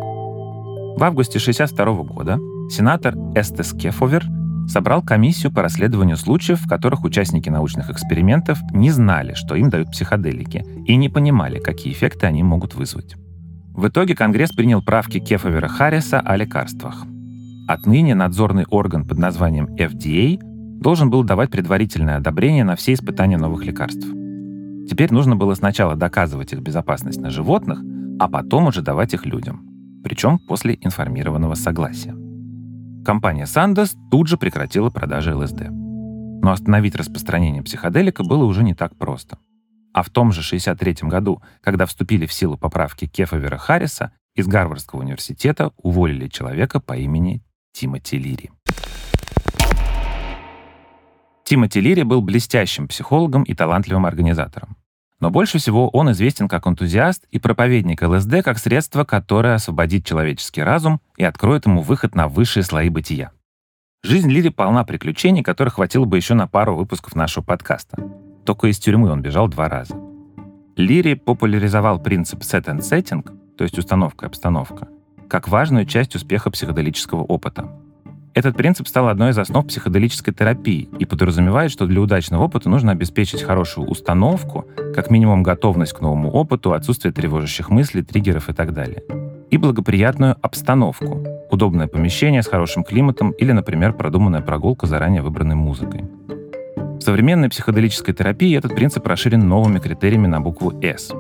[0.97, 2.39] В августе 1962 года
[2.71, 4.25] сенатор Эстес Кефовер
[4.69, 9.91] собрал комиссию по расследованию случаев, в которых участники научных экспериментов не знали, что им дают
[9.91, 13.17] психоделики, и не понимали, какие эффекты они могут вызвать.
[13.75, 17.05] В итоге Конгресс принял правки Кефовера Харриса о лекарствах.
[17.67, 20.39] Отныне надзорный орган под названием FDA
[20.81, 24.20] должен был давать предварительное одобрение на все испытания новых лекарств.
[24.91, 27.79] Теперь нужно было сначала доказывать их безопасность на животных,
[28.19, 29.65] а потом уже давать их людям.
[30.03, 32.13] Причем после информированного согласия.
[33.05, 35.69] Компания Sandoz тут же прекратила продажи ЛСД.
[35.71, 39.39] Но остановить распространение психоделика было уже не так просто.
[39.95, 45.03] А в том же 1963 году, когда вступили в силу поправки Кефавера Харриса, из Гарвардского
[45.03, 48.51] университета уволили человека по имени Тимоти Лири.
[51.51, 54.77] Тимоти Лири был блестящим психологом и талантливым организатором.
[55.19, 60.63] Но больше всего он известен как энтузиаст и проповедник ЛСД как средство, которое освободит человеческий
[60.63, 63.33] разум и откроет ему выход на высшие слои бытия.
[64.05, 67.97] Жизнь Лири полна приключений, которых хватило бы еще на пару выпусков нашего подкаста.
[68.47, 69.97] Только из тюрьмы он бежал два раза.
[70.77, 74.87] Лири популяризовал принцип set and setting, то есть установка и обстановка,
[75.29, 77.69] как важную часть успеха психоделического опыта.
[78.33, 82.93] Этот принцип стал одной из основ психоделической терапии и подразумевает, что для удачного опыта нужно
[82.93, 88.73] обеспечить хорошую установку, как минимум готовность к новому опыту, отсутствие тревожащих мыслей, триггеров и так
[88.73, 89.03] далее.
[89.51, 96.05] И благоприятную обстановку, удобное помещение с хорошим климатом или, например, продуманная прогулка заранее выбранной музыкой.
[96.77, 101.11] В современной психоделической терапии этот принцип расширен новыми критериями на букву «С».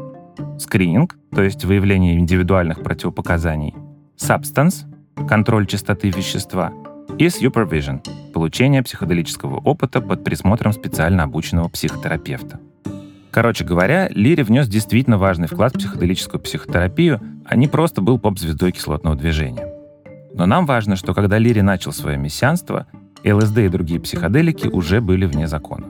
[0.60, 3.74] скрининг, то есть выявление индивидуальных противопоказаний,
[4.16, 4.84] substance,
[5.26, 6.72] контроль частоты вещества,
[7.20, 8.00] и supervision,
[8.32, 12.58] получение психоделического опыта под присмотром специально обученного психотерапевта.
[13.30, 18.72] Короче говоря, Лири внес действительно важный вклад в психоделическую психотерапию, а не просто был поп-звездой
[18.72, 19.68] кислотного движения.
[20.32, 22.86] Но нам важно, что когда Лири начал свое мессианство,
[23.22, 25.88] ЛСД и другие психоделики уже были вне закона.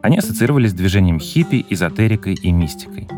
[0.00, 3.08] Они ассоциировались с движением хиппи, эзотерикой и мистикой.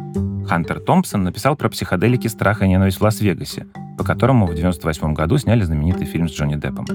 [0.48, 3.68] Хантер Томпсон написал про психоделики «Страх и ненависть в Лас-Вегасе»,
[4.02, 6.86] по которому в 1998 году сняли знаменитый фильм с Джонни Деппом.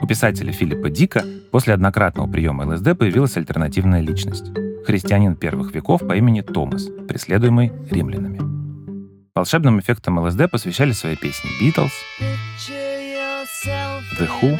[0.00, 4.50] У писателя Филиппа Дика после однократного приема ЛСД появилась альтернативная личность—
[4.84, 8.40] христианин первых веков по имени Томас, преследуемый римлянами.
[9.36, 11.92] Волшебным эффектам ЛСД посвящали свои песни Beatles,
[14.18, 14.58] The Who,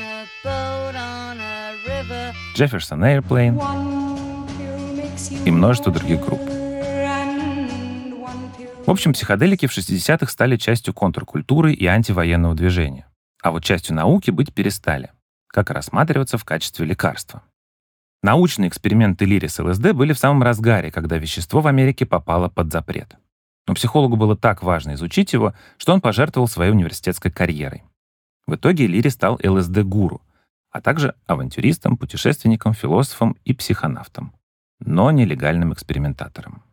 [2.57, 3.61] Jefferson Airplane
[5.45, 6.62] и множество других групп.
[8.85, 13.07] В общем, психоделики в 60-х стали частью контркультуры и антивоенного движения,
[13.41, 15.13] а вот частью науки быть перестали,
[15.47, 17.43] как рассматриваться в качестве лекарства.
[18.25, 22.73] Научные эксперименты Лири с ЛСД были в самом разгаре, когда вещество в Америке попало под
[22.73, 23.17] запрет.
[23.69, 27.85] Но психологу было так важно изучить его, что он пожертвовал своей университетской карьерой.
[28.49, 30.23] В итоге Лири стал ЛСД-гуру,
[30.73, 34.35] а также авантюристом, путешественником, философом и психонавтом,
[34.81, 36.65] но нелегальным экспериментатором.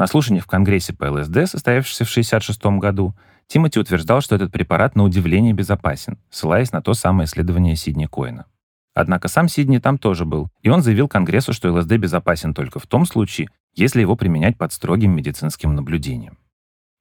[0.00, 3.14] На слушании в Конгрессе по ЛСД, состоявшемся в 1966 году,
[3.48, 8.46] Тимоти утверждал, что этот препарат на удивление безопасен, ссылаясь на то самое исследование Сидни Коина.
[8.94, 12.86] Однако сам Сидни там тоже был, и он заявил Конгрессу, что ЛСД безопасен только в
[12.86, 16.38] том случае, если его применять под строгим медицинским наблюдением.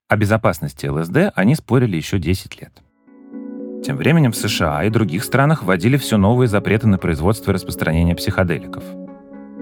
[0.09, 2.83] О безопасности ЛСД они спорили еще 10 лет.
[3.81, 8.17] Тем временем в США и других странах вводили все новые запреты на производство и распространение
[8.17, 8.83] психоделиков—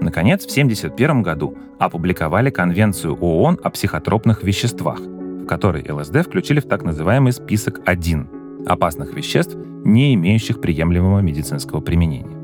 [0.00, 6.68] Наконец, в 1971 году опубликовали Конвенцию ООН о психотропных веществах, в которой ЛСД включили в
[6.68, 12.36] так называемый список 1 опасных веществ, не имеющих приемлемого медицинского применения.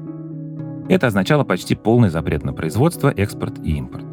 [0.88, 4.06] Это означало почти полный запрет на производство, экспорт и импорт.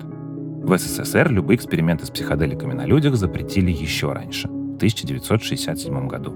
[0.64, 6.32] В СССР любые эксперименты с психоделиками на людях запретили еще раньше, в 1967 году.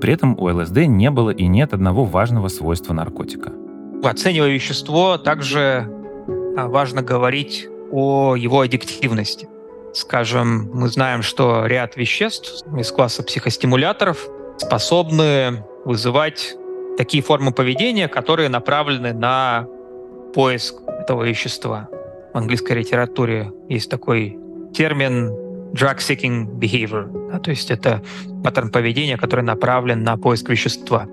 [0.00, 3.52] При этом у ЛСД не было и нет одного важного свойства наркотика—
[4.08, 5.88] Оценивая вещество, также
[6.56, 9.48] а, важно говорить о его аддиктивности.
[9.94, 16.54] Скажем, мы знаем, что ряд веществ из класса психостимуляторов способны вызывать
[16.96, 19.66] такие формы поведения, которые направлены на
[20.34, 21.88] поиск этого вещества.
[22.32, 24.38] В английской литературе есть такой
[24.74, 25.30] термин
[25.72, 28.02] drug-seeking behavior, да, то есть это
[28.44, 31.06] паттерн поведения, который направлен на поиск вещества.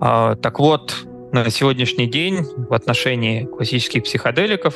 [0.00, 4.74] А, так вот, на сегодняшний день в отношении классических психоделиков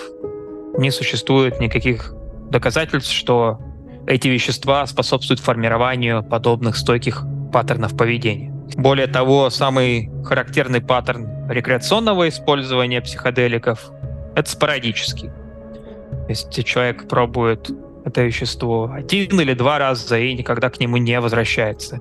[0.77, 2.15] не существует никаких
[2.51, 3.59] доказательств, что
[4.07, 8.53] эти вещества способствуют формированию подобных стойких паттернов поведения.
[8.77, 13.91] Более того, самый характерный паттерн рекреационного использования психоделиков—
[14.35, 15.29] это спорадический.
[15.29, 17.71] То есть человек пробует
[18.05, 22.01] это вещество один или два раза и никогда к нему не возвращается.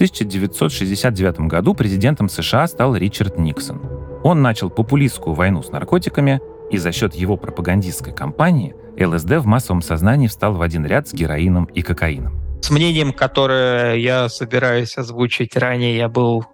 [0.00, 3.82] 1969 году президентом США стал Ричард Никсон.
[4.24, 9.82] Он начал популистскую войну с наркотиками, и за счет его пропагандистской кампании ЛСД в массовом
[9.82, 12.40] сознании встал в один ряд с героином и кокаином.
[12.62, 16.46] С мнением, которое я собираюсь озвучить ранее, я был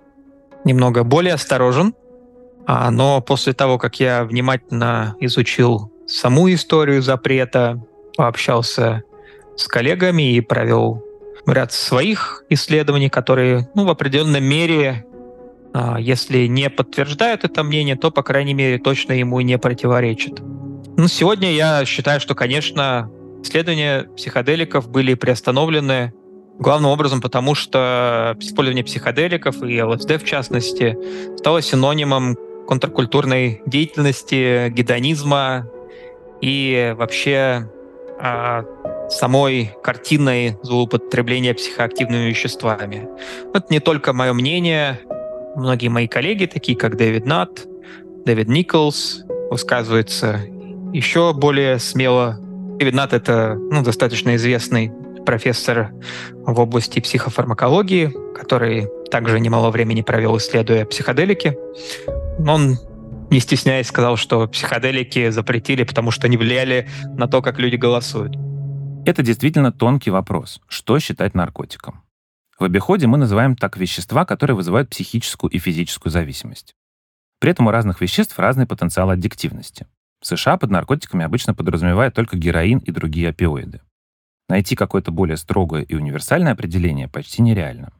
[0.65, 1.95] немного более осторожен,
[2.67, 7.81] а, но после того, как я внимательно изучил саму историю запрета,
[8.17, 9.05] пообщался
[9.57, 11.06] с коллегами и провел
[11.47, 15.07] ряд своих исследований, которые ну, в определенной мере,
[15.73, 20.41] а, если не подтверждают это мнение, то, по крайней мере, точно ему не противоречат.
[20.97, 23.11] Ну, сегодня я считаю, что, конечно,
[23.43, 26.13] исследования психоделиков были приостановлены
[26.59, 30.97] главным образом потому, что использование психоделиков и ЛСД, в частности,
[31.37, 35.69] стало синонимом контркультурной деятельности, гедонизма
[36.41, 37.71] и вообще
[38.19, 38.65] а,
[39.09, 43.09] самой картиной злоупотребления психоактивными веществами.
[43.55, 45.01] Это не только мое мнение.
[45.57, 47.67] Многие мои коллеги, такие как Дэвид Нат,
[48.25, 50.41] Дэвид Николс, высказываются
[50.93, 52.39] еще более смело.
[52.79, 54.93] Дэвид Нат— это ну, достаточно известный
[55.25, 55.91] профессор
[56.33, 61.57] в области психофармакологии, который также немало времени провел, исследуя психоделики.
[62.47, 62.79] Он
[63.31, 68.37] не стесняясь, сказал, что психоделики запретили, потому что они влияли на то, как люди голосуют.
[69.07, 70.61] Это действительно тонкий вопрос.
[70.67, 72.03] Что считать наркотиком?
[72.59, 76.75] В обиходе мы называем так вещества, которые вызывают психическую и физическую зависимость.
[77.39, 79.87] При этом у разных веществ разный потенциал аддиктивности.
[80.21, 83.81] В США под наркотиками обычно подразумевают только героин и другие опиоиды.
[84.49, 87.93] найти какое-то более строгое и универсальное определение почти нереально.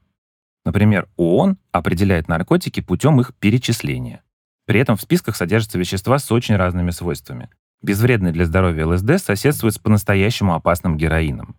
[0.65, 4.25] Например, ООН определяет наркотики путем их перечисления.
[4.65, 7.49] При этом в списках содержатся вещества с очень разными свойствами.
[7.83, 11.57] Безвредный для здоровья ЛСД соседствует с по-настоящему опасным героином.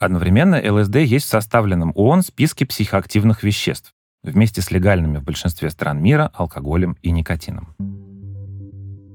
[0.00, 3.92] Одновременно ЛСД есть в составленном ООН списке психоактивных веществ,
[4.24, 7.76] вместе с легальными в большинстве стран мира алкоголем и никотином.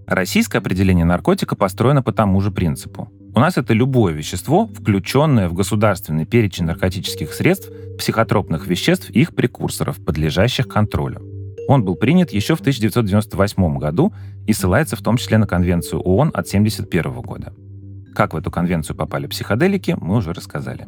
[0.08, 3.12] Российское определение наркотика построено по тому же принципу.
[3.36, 7.70] У нас это любое вещество, включенное в государственный перечень наркотических средств,
[8.00, 11.37] психотропных веществ и их прекурсоров, подлежащих контролю.
[11.68, 14.14] Он был принят еще в 1998 году
[14.46, 17.54] и ссылается в том числе на Конвенцию ООН от 1971 года.
[18.16, 20.88] Как в эту конвенцию попали психоделики, мы уже рассказали.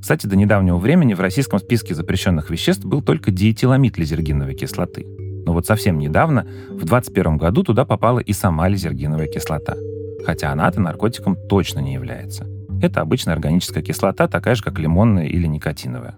[0.00, 5.06] Кстати, до недавнего времени в российском списке запрещенных веществ был только диэтиламид лизергиновой кислоты.
[5.46, 9.76] Но вот совсем недавно, в 2021 году, туда попала и сама лизергиновая кислота—
[10.24, 12.46] хотя она-то наркотиком точно не является.
[12.82, 16.16] Это обычная органическая кислота, такая же, как лимонная или никотиновая.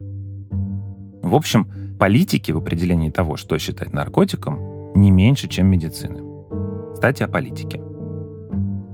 [1.22, 1.70] В общем,
[2.00, 6.20] политики в определении того, что считать наркотиком, не меньше, чем медицины.
[6.94, 7.80] Кстати, о политике.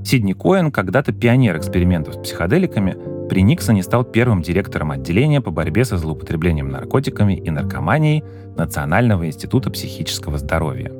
[0.04, 2.96] Сидни Коэн, когда-то пионер экспериментов с психоделиками,
[3.30, 8.22] при Никсоне стал первым директором отделения по борьбе со злоупотреблением наркотиками и наркоманией
[8.56, 10.92] Национального института психического здоровья.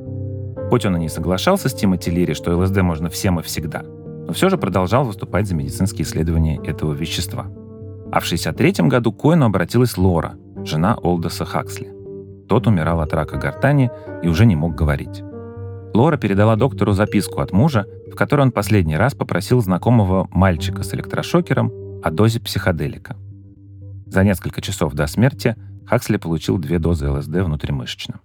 [0.71, 3.85] Хоть он и не соглашался с Тимоти Лири, что ЛСД можно всем и всегда–
[4.27, 7.47] но все же продолжал выступать за медицинские исследования этого вещества.
[8.13, 11.93] А в 1963 году к Коэну обратилась Лора, жена Олдоса Хаксли.
[12.49, 13.91] Тот умирал от рака гортани
[14.23, 15.23] и уже не мог говорить.
[15.95, 20.95] Лора передала доктору записку от мужа, в которой он последний раз попросил знакомого мальчика с
[20.95, 21.73] электрошокером
[22.03, 23.17] о дозе психоделика.
[24.07, 28.21] За несколько часов до смерти Хаксли получил две дозы ЛСД внутримышечно.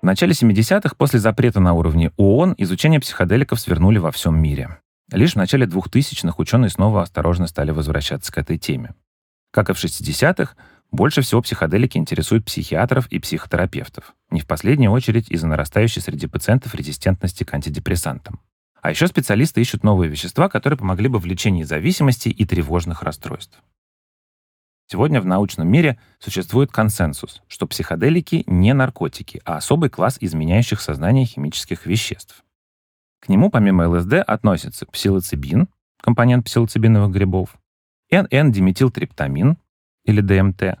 [0.00, 4.78] В начале 70-х, после запрета на уровне ООН, изучение психоделиков свернули во всем мире.
[5.10, 8.94] Лишь в начале 2000-х ученые снова осторожно стали возвращаться к этой теме.
[9.50, 10.54] Как и в 60-х,
[10.90, 16.74] больше всего психоделики интересуют психиатров и психотерапевтов, не в последнюю очередь из-за нарастающей среди пациентов
[16.74, 18.40] резистентности к антидепрессантам.
[18.80, 23.62] А еще специалисты ищут новые вещества, которые помогли бы в лечении зависимости и тревожных расстройств.
[24.90, 31.26] Сегодня в научном мире существует консенсус, что психоделики не наркотики, а особый класс изменяющих сознание
[31.26, 32.42] химических веществ.
[33.20, 35.68] К нему помимо ЛСД относятся псилоцибин,
[36.00, 37.58] компонент псилоцибиновых грибов,
[38.10, 39.58] НН-диметилтриптамин
[40.08, 40.78] или ДМТ,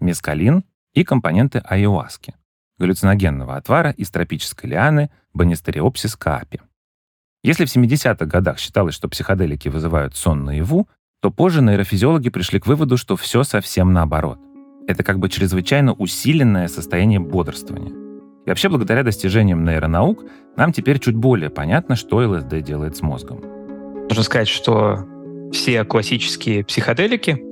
[0.00, 0.64] мескалин
[0.94, 2.34] и компоненты айуаски,
[2.78, 6.60] галлюциногенного отвара из тропической лианы Банистериопсис каапи.
[7.42, 10.88] Если в 70-х годах считалось, что психоделики вызывают сон наяву,
[11.20, 14.38] то позже нейрофизиологи пришли к выводу, что все совсем наоборот.
[14.88, 17.92] Это как бы чрезвычайно усиленное состояние бодрствования.
[18.46, 20.24] И вообще, благодаря достижениям нейронаук,
[20.56, 23.42] нам теперь чуть более понятно, что ЛСД делает с мозгом.
[24.08, 25.06] Нужно сказать, что
[25.52, 27.49] все классические психоделики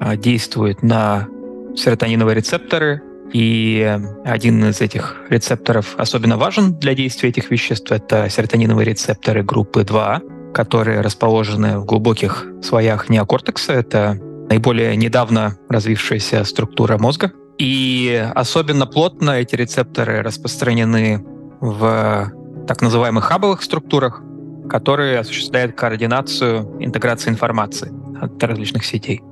[0.00, 1.28] а, действуют на
[1.76, 7.92] серотониновые рецепторы, и один из этих рецепторов особенно важен для действия этих веществ.
[7.92, 10.22] Это серотониновые рецепторы группы 2,
[10.52, 13.72] которые расположены в глубоких слоях неокортекса.
[13.74, 17.32] Это наиболее недавно развившаяся структура мозга.
[17.58, 21.22] И особенно плотно эти рецепторы распространены
[21.60, 22.32] в
[22.66, 24.22] так называемых хабовых структурах,
[24.68, 29.22] которые осуществляют координацию интеграции информации от различных сетей.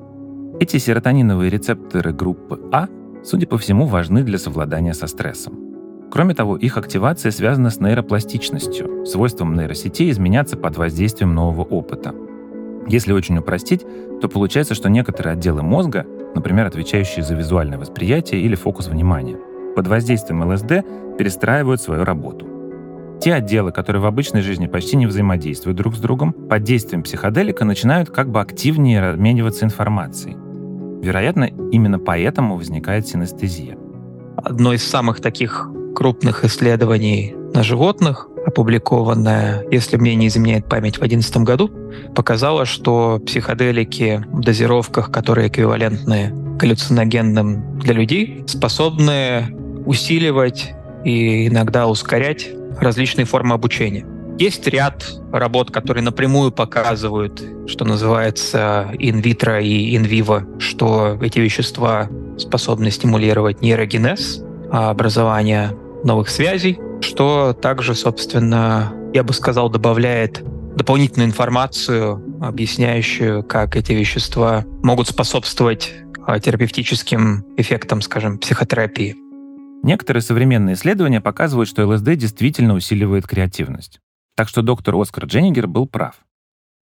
[0.61, 2.89] Эти серотониновые рецепторы группы А,
[3.23, 5.55] судя по всему, важны для совладания со стрессом.
[6.11, 12.13] Кроме того, их активация связана с нейропластичностью, свойством нейросетей изменяться под воздействием нового опыта.
[12.89, 13.87] Если очень упростить,
[14.21, 16.05] то получается, что некоторые отделы мозга,
[16.35, 19.39] например, отвечающие за визуальное восприятие или фокус внимания,
[19.77, 22.49] под воздействием ЛСД перестраивают свою работу.
[23.21, 27.65] Те отделы, которые в обычной жизни почти не взаимодействуют друг с другом, под действием психоделика
[27.65, 30.37] начинают как бы активнее обмениваться информацией.
[31.03, 33.77] Вероятно, именно поэтому возникает синестезия.
[34.37, 41.01] Одно из самых таких крупных исследований на животных, опубликованная, если мне не изменяет память, в
[41.01, 41.71] 2011 году,
[42.15, 49.55] показала, что психоделики в дозировках, которые эквивалентны галлюциногенным для людей, способны
[49.87, 50.73] усиливать
[51.05, 52.49] и иногда ускорять
[52.81, 54.05] различные формы обучения.
[54.39, 62.09] Есть ряд работ, которые напрямую показывают, что называется инвитро и инвиво, что эти вещества
[62.39, 70.45] способны стимулировать нейрогенез, а образование новых связей, что также, собственно, я бы сказал, добавляет
[70.77, 75.93] дополнительную информацию, объясняющую, как эти вещества могут способствовать
[76.25, 79.17] а, терапевтическим эффектам, скажем, психотерапии.
[79.83, 84.01] Некоторые современные исследования показывают, что ЛСД действительно усиливает креативность.
[84.39, 86.15] Так что доктор Оскар Дженнигер был прав.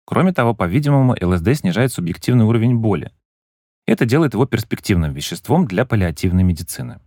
[0.06, 3.12] Кроме того, по-видимому, ЛСД снижает субъективный уровень боли.
[3.86, 7.00] Это делает его перспективным веществом для паллиативной медицины.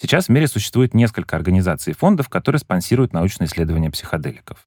[0.00, 4.66] Сейчас в мире существует несколько организаций и фондов, которые спонсируют научные исследования психоделиков.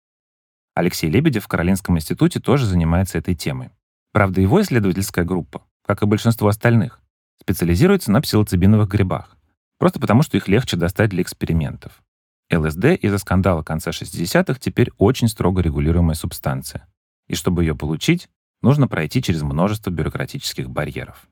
[0.75, 3.71] Алексей Лебедев в Каролинском институте тоже занимается этой темой.
[4.11, 7.01] Правда, его исследовательская группа, как и большинство остальных,
[7.41, 9.35] специализируется на псилоцибиновых грибах,
[9.79, 12.03] просто потому что их легче достать для экспериментов.
[12.51, 16.87] ЛСД из-за скандала конца 60-х теперь очень строго регулируемая субстанция.
[17.27, 18.29] И чтобы ее получить,
[18.61, 21.27] нужно пройти через множество бюрократических барьеров.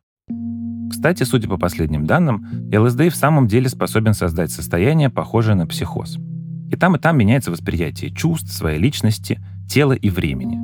[0.90, 6.18] Кстати, судя по последним данным, ЛСД в самом деле способен создать состояние, похожее на психоз.
[6.70, 9.40] И там, и там меняется восприятие чувств, своей личности,
[9.70, 10.60] тела и времени.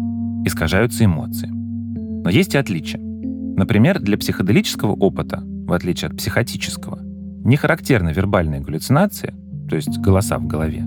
[0.46, 1.48] Искажаются эмоции.
[1.48, 3.00] Но есть и отличия.
[3.00, 9.34] Например, для психоделического опыта, в отличие от психотического, не характерны вербальные галлюцинации,
[9.72, 10.84] то есть голоса в голове,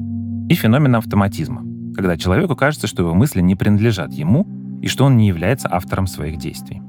[0.50, 1.62] и феномен автоматизма,
[1.94, 4.46] когда человеку кажется, что его мысли не принадлежат ему
[4.82, 6.82] и что он не является автором своих действий.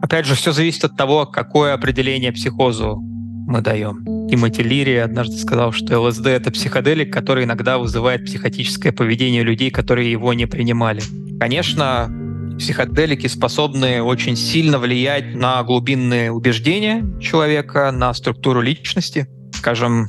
[0.00, 4.06] Опять же, все зависит от того, какое определение психозу мы даем.
[4.30, 10.10] Тимоти Лири однажды сказал, что ЛСД— это психоделик, который иногда вызывает психотическое поведение людей, которые
[10.10, 11.02] его не принимали.
[11.38, 12.10] Конечно,
[12.58, 19.28] психоделики способны очень сильно влиять на глубинные убеждения человека, на структуру личности.
[19.52, 20.08] Скажем,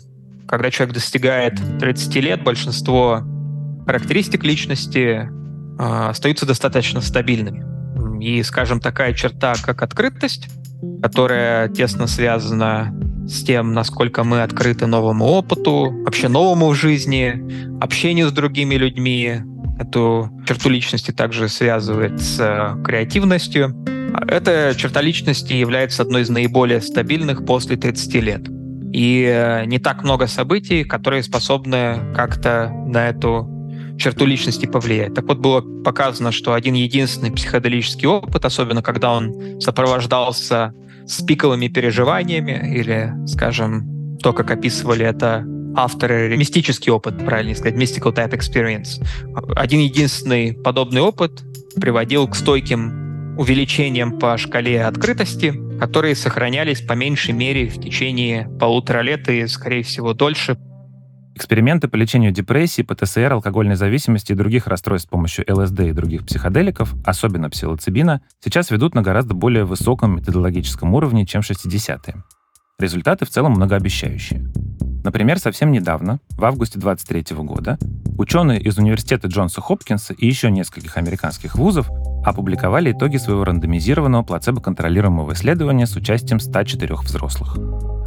[0.50, 3.22] когда человек достигает 30 лет, большинство
[3.86, 7.64] характеристик личности э, остаются достаточно стабильными.
[8.20, 10.50] И, скажем, такая черта, как открытость,
[11.04, 12.94] которая тесно связана
[13.28, 19.42] с тем, насколько мы открыты новому опыту, вообще новому в жизни, общению с другими людьми.
[19.80, 23.76] Эту черту личности также связывает с э, креативностью.
[24.28, 28.59] Эта черта личности является одной из наиболее стабильных после 30 лет.
[28.92, 33.48] И э, не так много событий, которые способны как-то на эту
[34.00, 35.14] черту личности повлиять.
[35.14, 40.74] Так вот, было показано, что один единственный психоделический опыт, особенно когда он сопровождался
[41.06, 48.14] с пиковыми переживаниями или, скажем, то, как описывали это авторы, мистический опыт, правильно сказать, mystical
[48.14, 49.04] type experience.
[49.56, 51.44] Один единственный подобный опыт
[51.80, 53.09] приводил к стойким
[53.40, 59.84] увеличениям по шкале открытости, которые сохранялись по меньшей мере в течение полутора лет и, скорее
[59.84, 60.58] всего, дольше
[61.36, 66.26] Эксперименты по лечению депрессии, ПТСР, алкогольной зависимости и других расстройств с помощью ЛСД и других
[66.26, 72.22] психоделиков, особенно псилоцибина, сейчас ведут на гораздо более высоком методологическом уровне, чем 60-е.
[72.78, 74.52] Результаты в целом многообещающие.
[75.04, 77.78] Например, совсем недавно, в августе 2023 года,
[78.18, 81.90] ученые из Университета Джонса Хопкинса и еще нескольких американских вузов
[82.26, 87.58] опубликовали итоги своего рандомизированного плацебо-контролируемого исследования с участием 104 взрослых.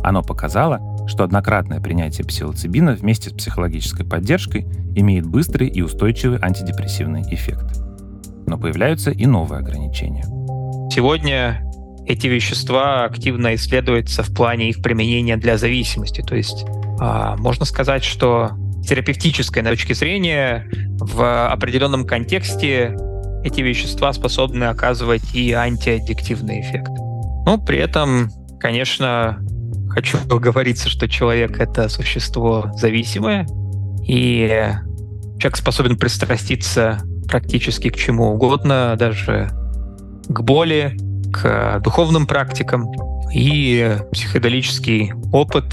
[0.03, 7.23] Оно показало, что однократное принятие псилоцибина вместе с психологической поддержкой имеет быстрый и устойчивый антидепрессивный
[7.23, 7.81] эффект.
[8.47, 10.25] Но появляются и новые ограничения.
[10.91, 11.72] Сегодня
[12.07, 16.21] эти вещества активно исследуются в плане их применения для зависимости.
[16.23, 16.65] То есть
[17.01, 18.51] а, можно сказать, что
[18.83, 22.97] с терапевтической точки зрения в определенном контексте
[23.45, 26.91] эти вещества способны оказывать и антиаддиктивный эффект.
[27.45, 28.31] Но при этом,
[28.61, 29.39] конечно,
[29.91, 33.47] хочу оговориться, что человек— это существо зависимое,
[34.07, 34.73] и
[35.39, 39.51] человек способен пристраститься практически к чему угодно, даже
[40.29, 40.97] к боли,
[41.33, 42.87] к духовным практикам.
[43.33, 45.65] И психоделический опыт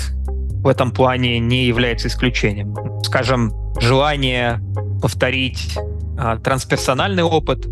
[0.64, 2.76] в этом плане не является исключением.
[3.04, 4.62] Скажем, желание
[5.02, 5.78] повторить
[6.18, 7.68] а, трансперсональный опыт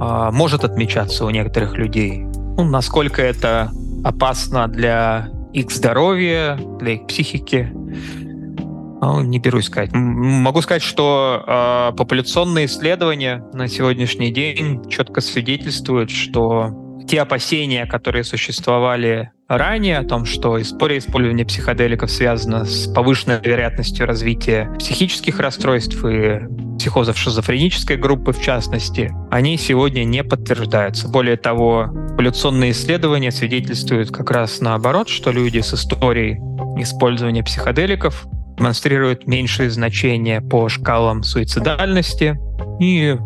[0.00, 2.24] а, может отмечаться у некоторых людей.
[2.56, 3.70] Ну, насколько это
[4.04, 7.70] опасно для их здоровья, для их психики.
[7.72, 9.90] Ну, не берусь сказать.
[9.92, 18.24] Могу сказать, что э, популяционные исследования на сегодняшний день четко свидетельствуют, что те опасения, которые
[18.24, 26.04] существовали ранее, о том, что история использования психоделиков связана с повышенной вероятностью развития психических расстройств
[26.04, 26.40] и
[26.78, 31.08] психозов шизофренической группы в частности, они сегодня не подтверждаются.
[31.08, 36.38] Более того, популяционные исследования свидетельствуют как раз наоборот, что люди с историей
[36.80, 38.26] использования психоделиков
[38.56, 42.38] демонстрируют меньшие значения по шкалам суицидальности
[42.80, 43.16] и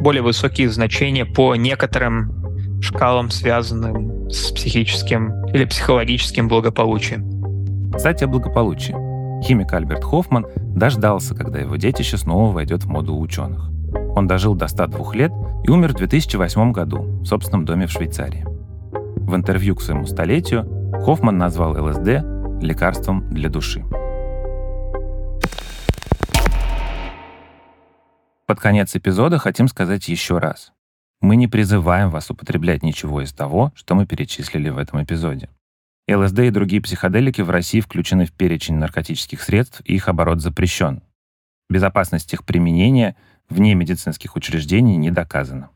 [0.00, 2.45] более высокие значения по некоторым
[2.80, 7.90] шкалам, связанным с психическим или психологическим благополучием.
[7.94, 8.94] Кстати, о благополучии.
[9.42, 13.70] Химик Альберт Хоффман дождался, когда его детище снова войдет в моду ученых.
[14.14, 15.32] Он дожил до 102 лет
[15.64, 18.44] и умер в 2008 году в собственном доме в Швейцарии.
[19.16, 20.66] В интервью к своему столетию
[21.04, 22.24] Хоффман назвал ЛСД
[22.62, 23.84] лекарством для души.
[28.46, 30.72] Под конец эпизода хотим сказать еще раз.
[31.20, 35.48] Мы не призываем вас употреблять ничего из того, что мы перечислили в этом эпизоде.
[36.08, 41.02] ЛСД и другие психоделики в России включены в перечень наркотических средств, и их оборот запрещен.
[41.68, 43.16] Безопасность их применения
[43.48, 45.70] вне медицинских учреждений не доказана.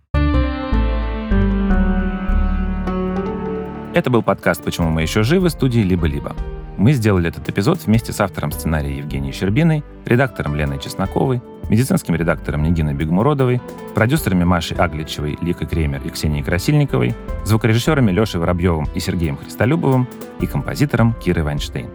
[3.93, 6.37] Это был подкаст «Почему мы еще живы» студии «Либо-либо».
[6.77, 12.65] Мы сделали этот эпизод вместе с автором сценария Евгенией Щербиной, редактором Леной Чесноковой, медицинским редактором
[12.65, 13.63] Нигиной Бегмуродовой,
[13.95, 17.15] продюсерами Машей Агличевой, Ликой Кремер и Ксенией Красильниковой,
[17.45, 20.09] звукорежиссерами Лешей Воробьевым и Сергеем Христолюбовым
[20.41, 21.89] и композитором Кирой Вайнштейн.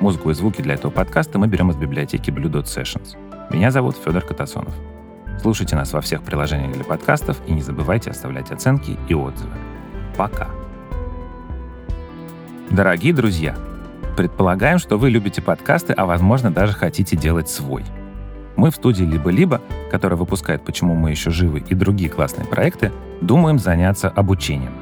[0.00, 3.16] Музыку и звуки для этого подкаста мы берем из библиотеки Blue Dot Sessions.
[3.50, 4.74] Меня зовут Федор Катасонов.
[5.40, 9.52] Слушайте нас во всех приложениях для подкастов и не забывайте оставлять оценки и отзывы.
[10.16, 10.48] Пока!
[12.68, 13.56] Дорогие друзья,
[14.16, 17.84] предполагаем, что вы любите подкасты, а возможно даже хотите делать свой.
[18.56, 23.58] Мы в студии «Либо-либо», которая выпускает «Почему мы еще живы» и другие классные проекты, думаем
[23.58, 24.72] заняться обучением.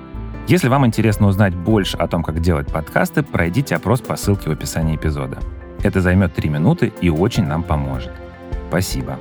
[0.49, 4.53] Если вам интересно узнать больше о том, как делать подкасты, пройдите опрос по ссылке в
[4.53, 5.39] описании эпизода.
[5.83, 8.12] Это займет 3 минуты и очень нам поможет.
[8.68, 9.18] Спасибо.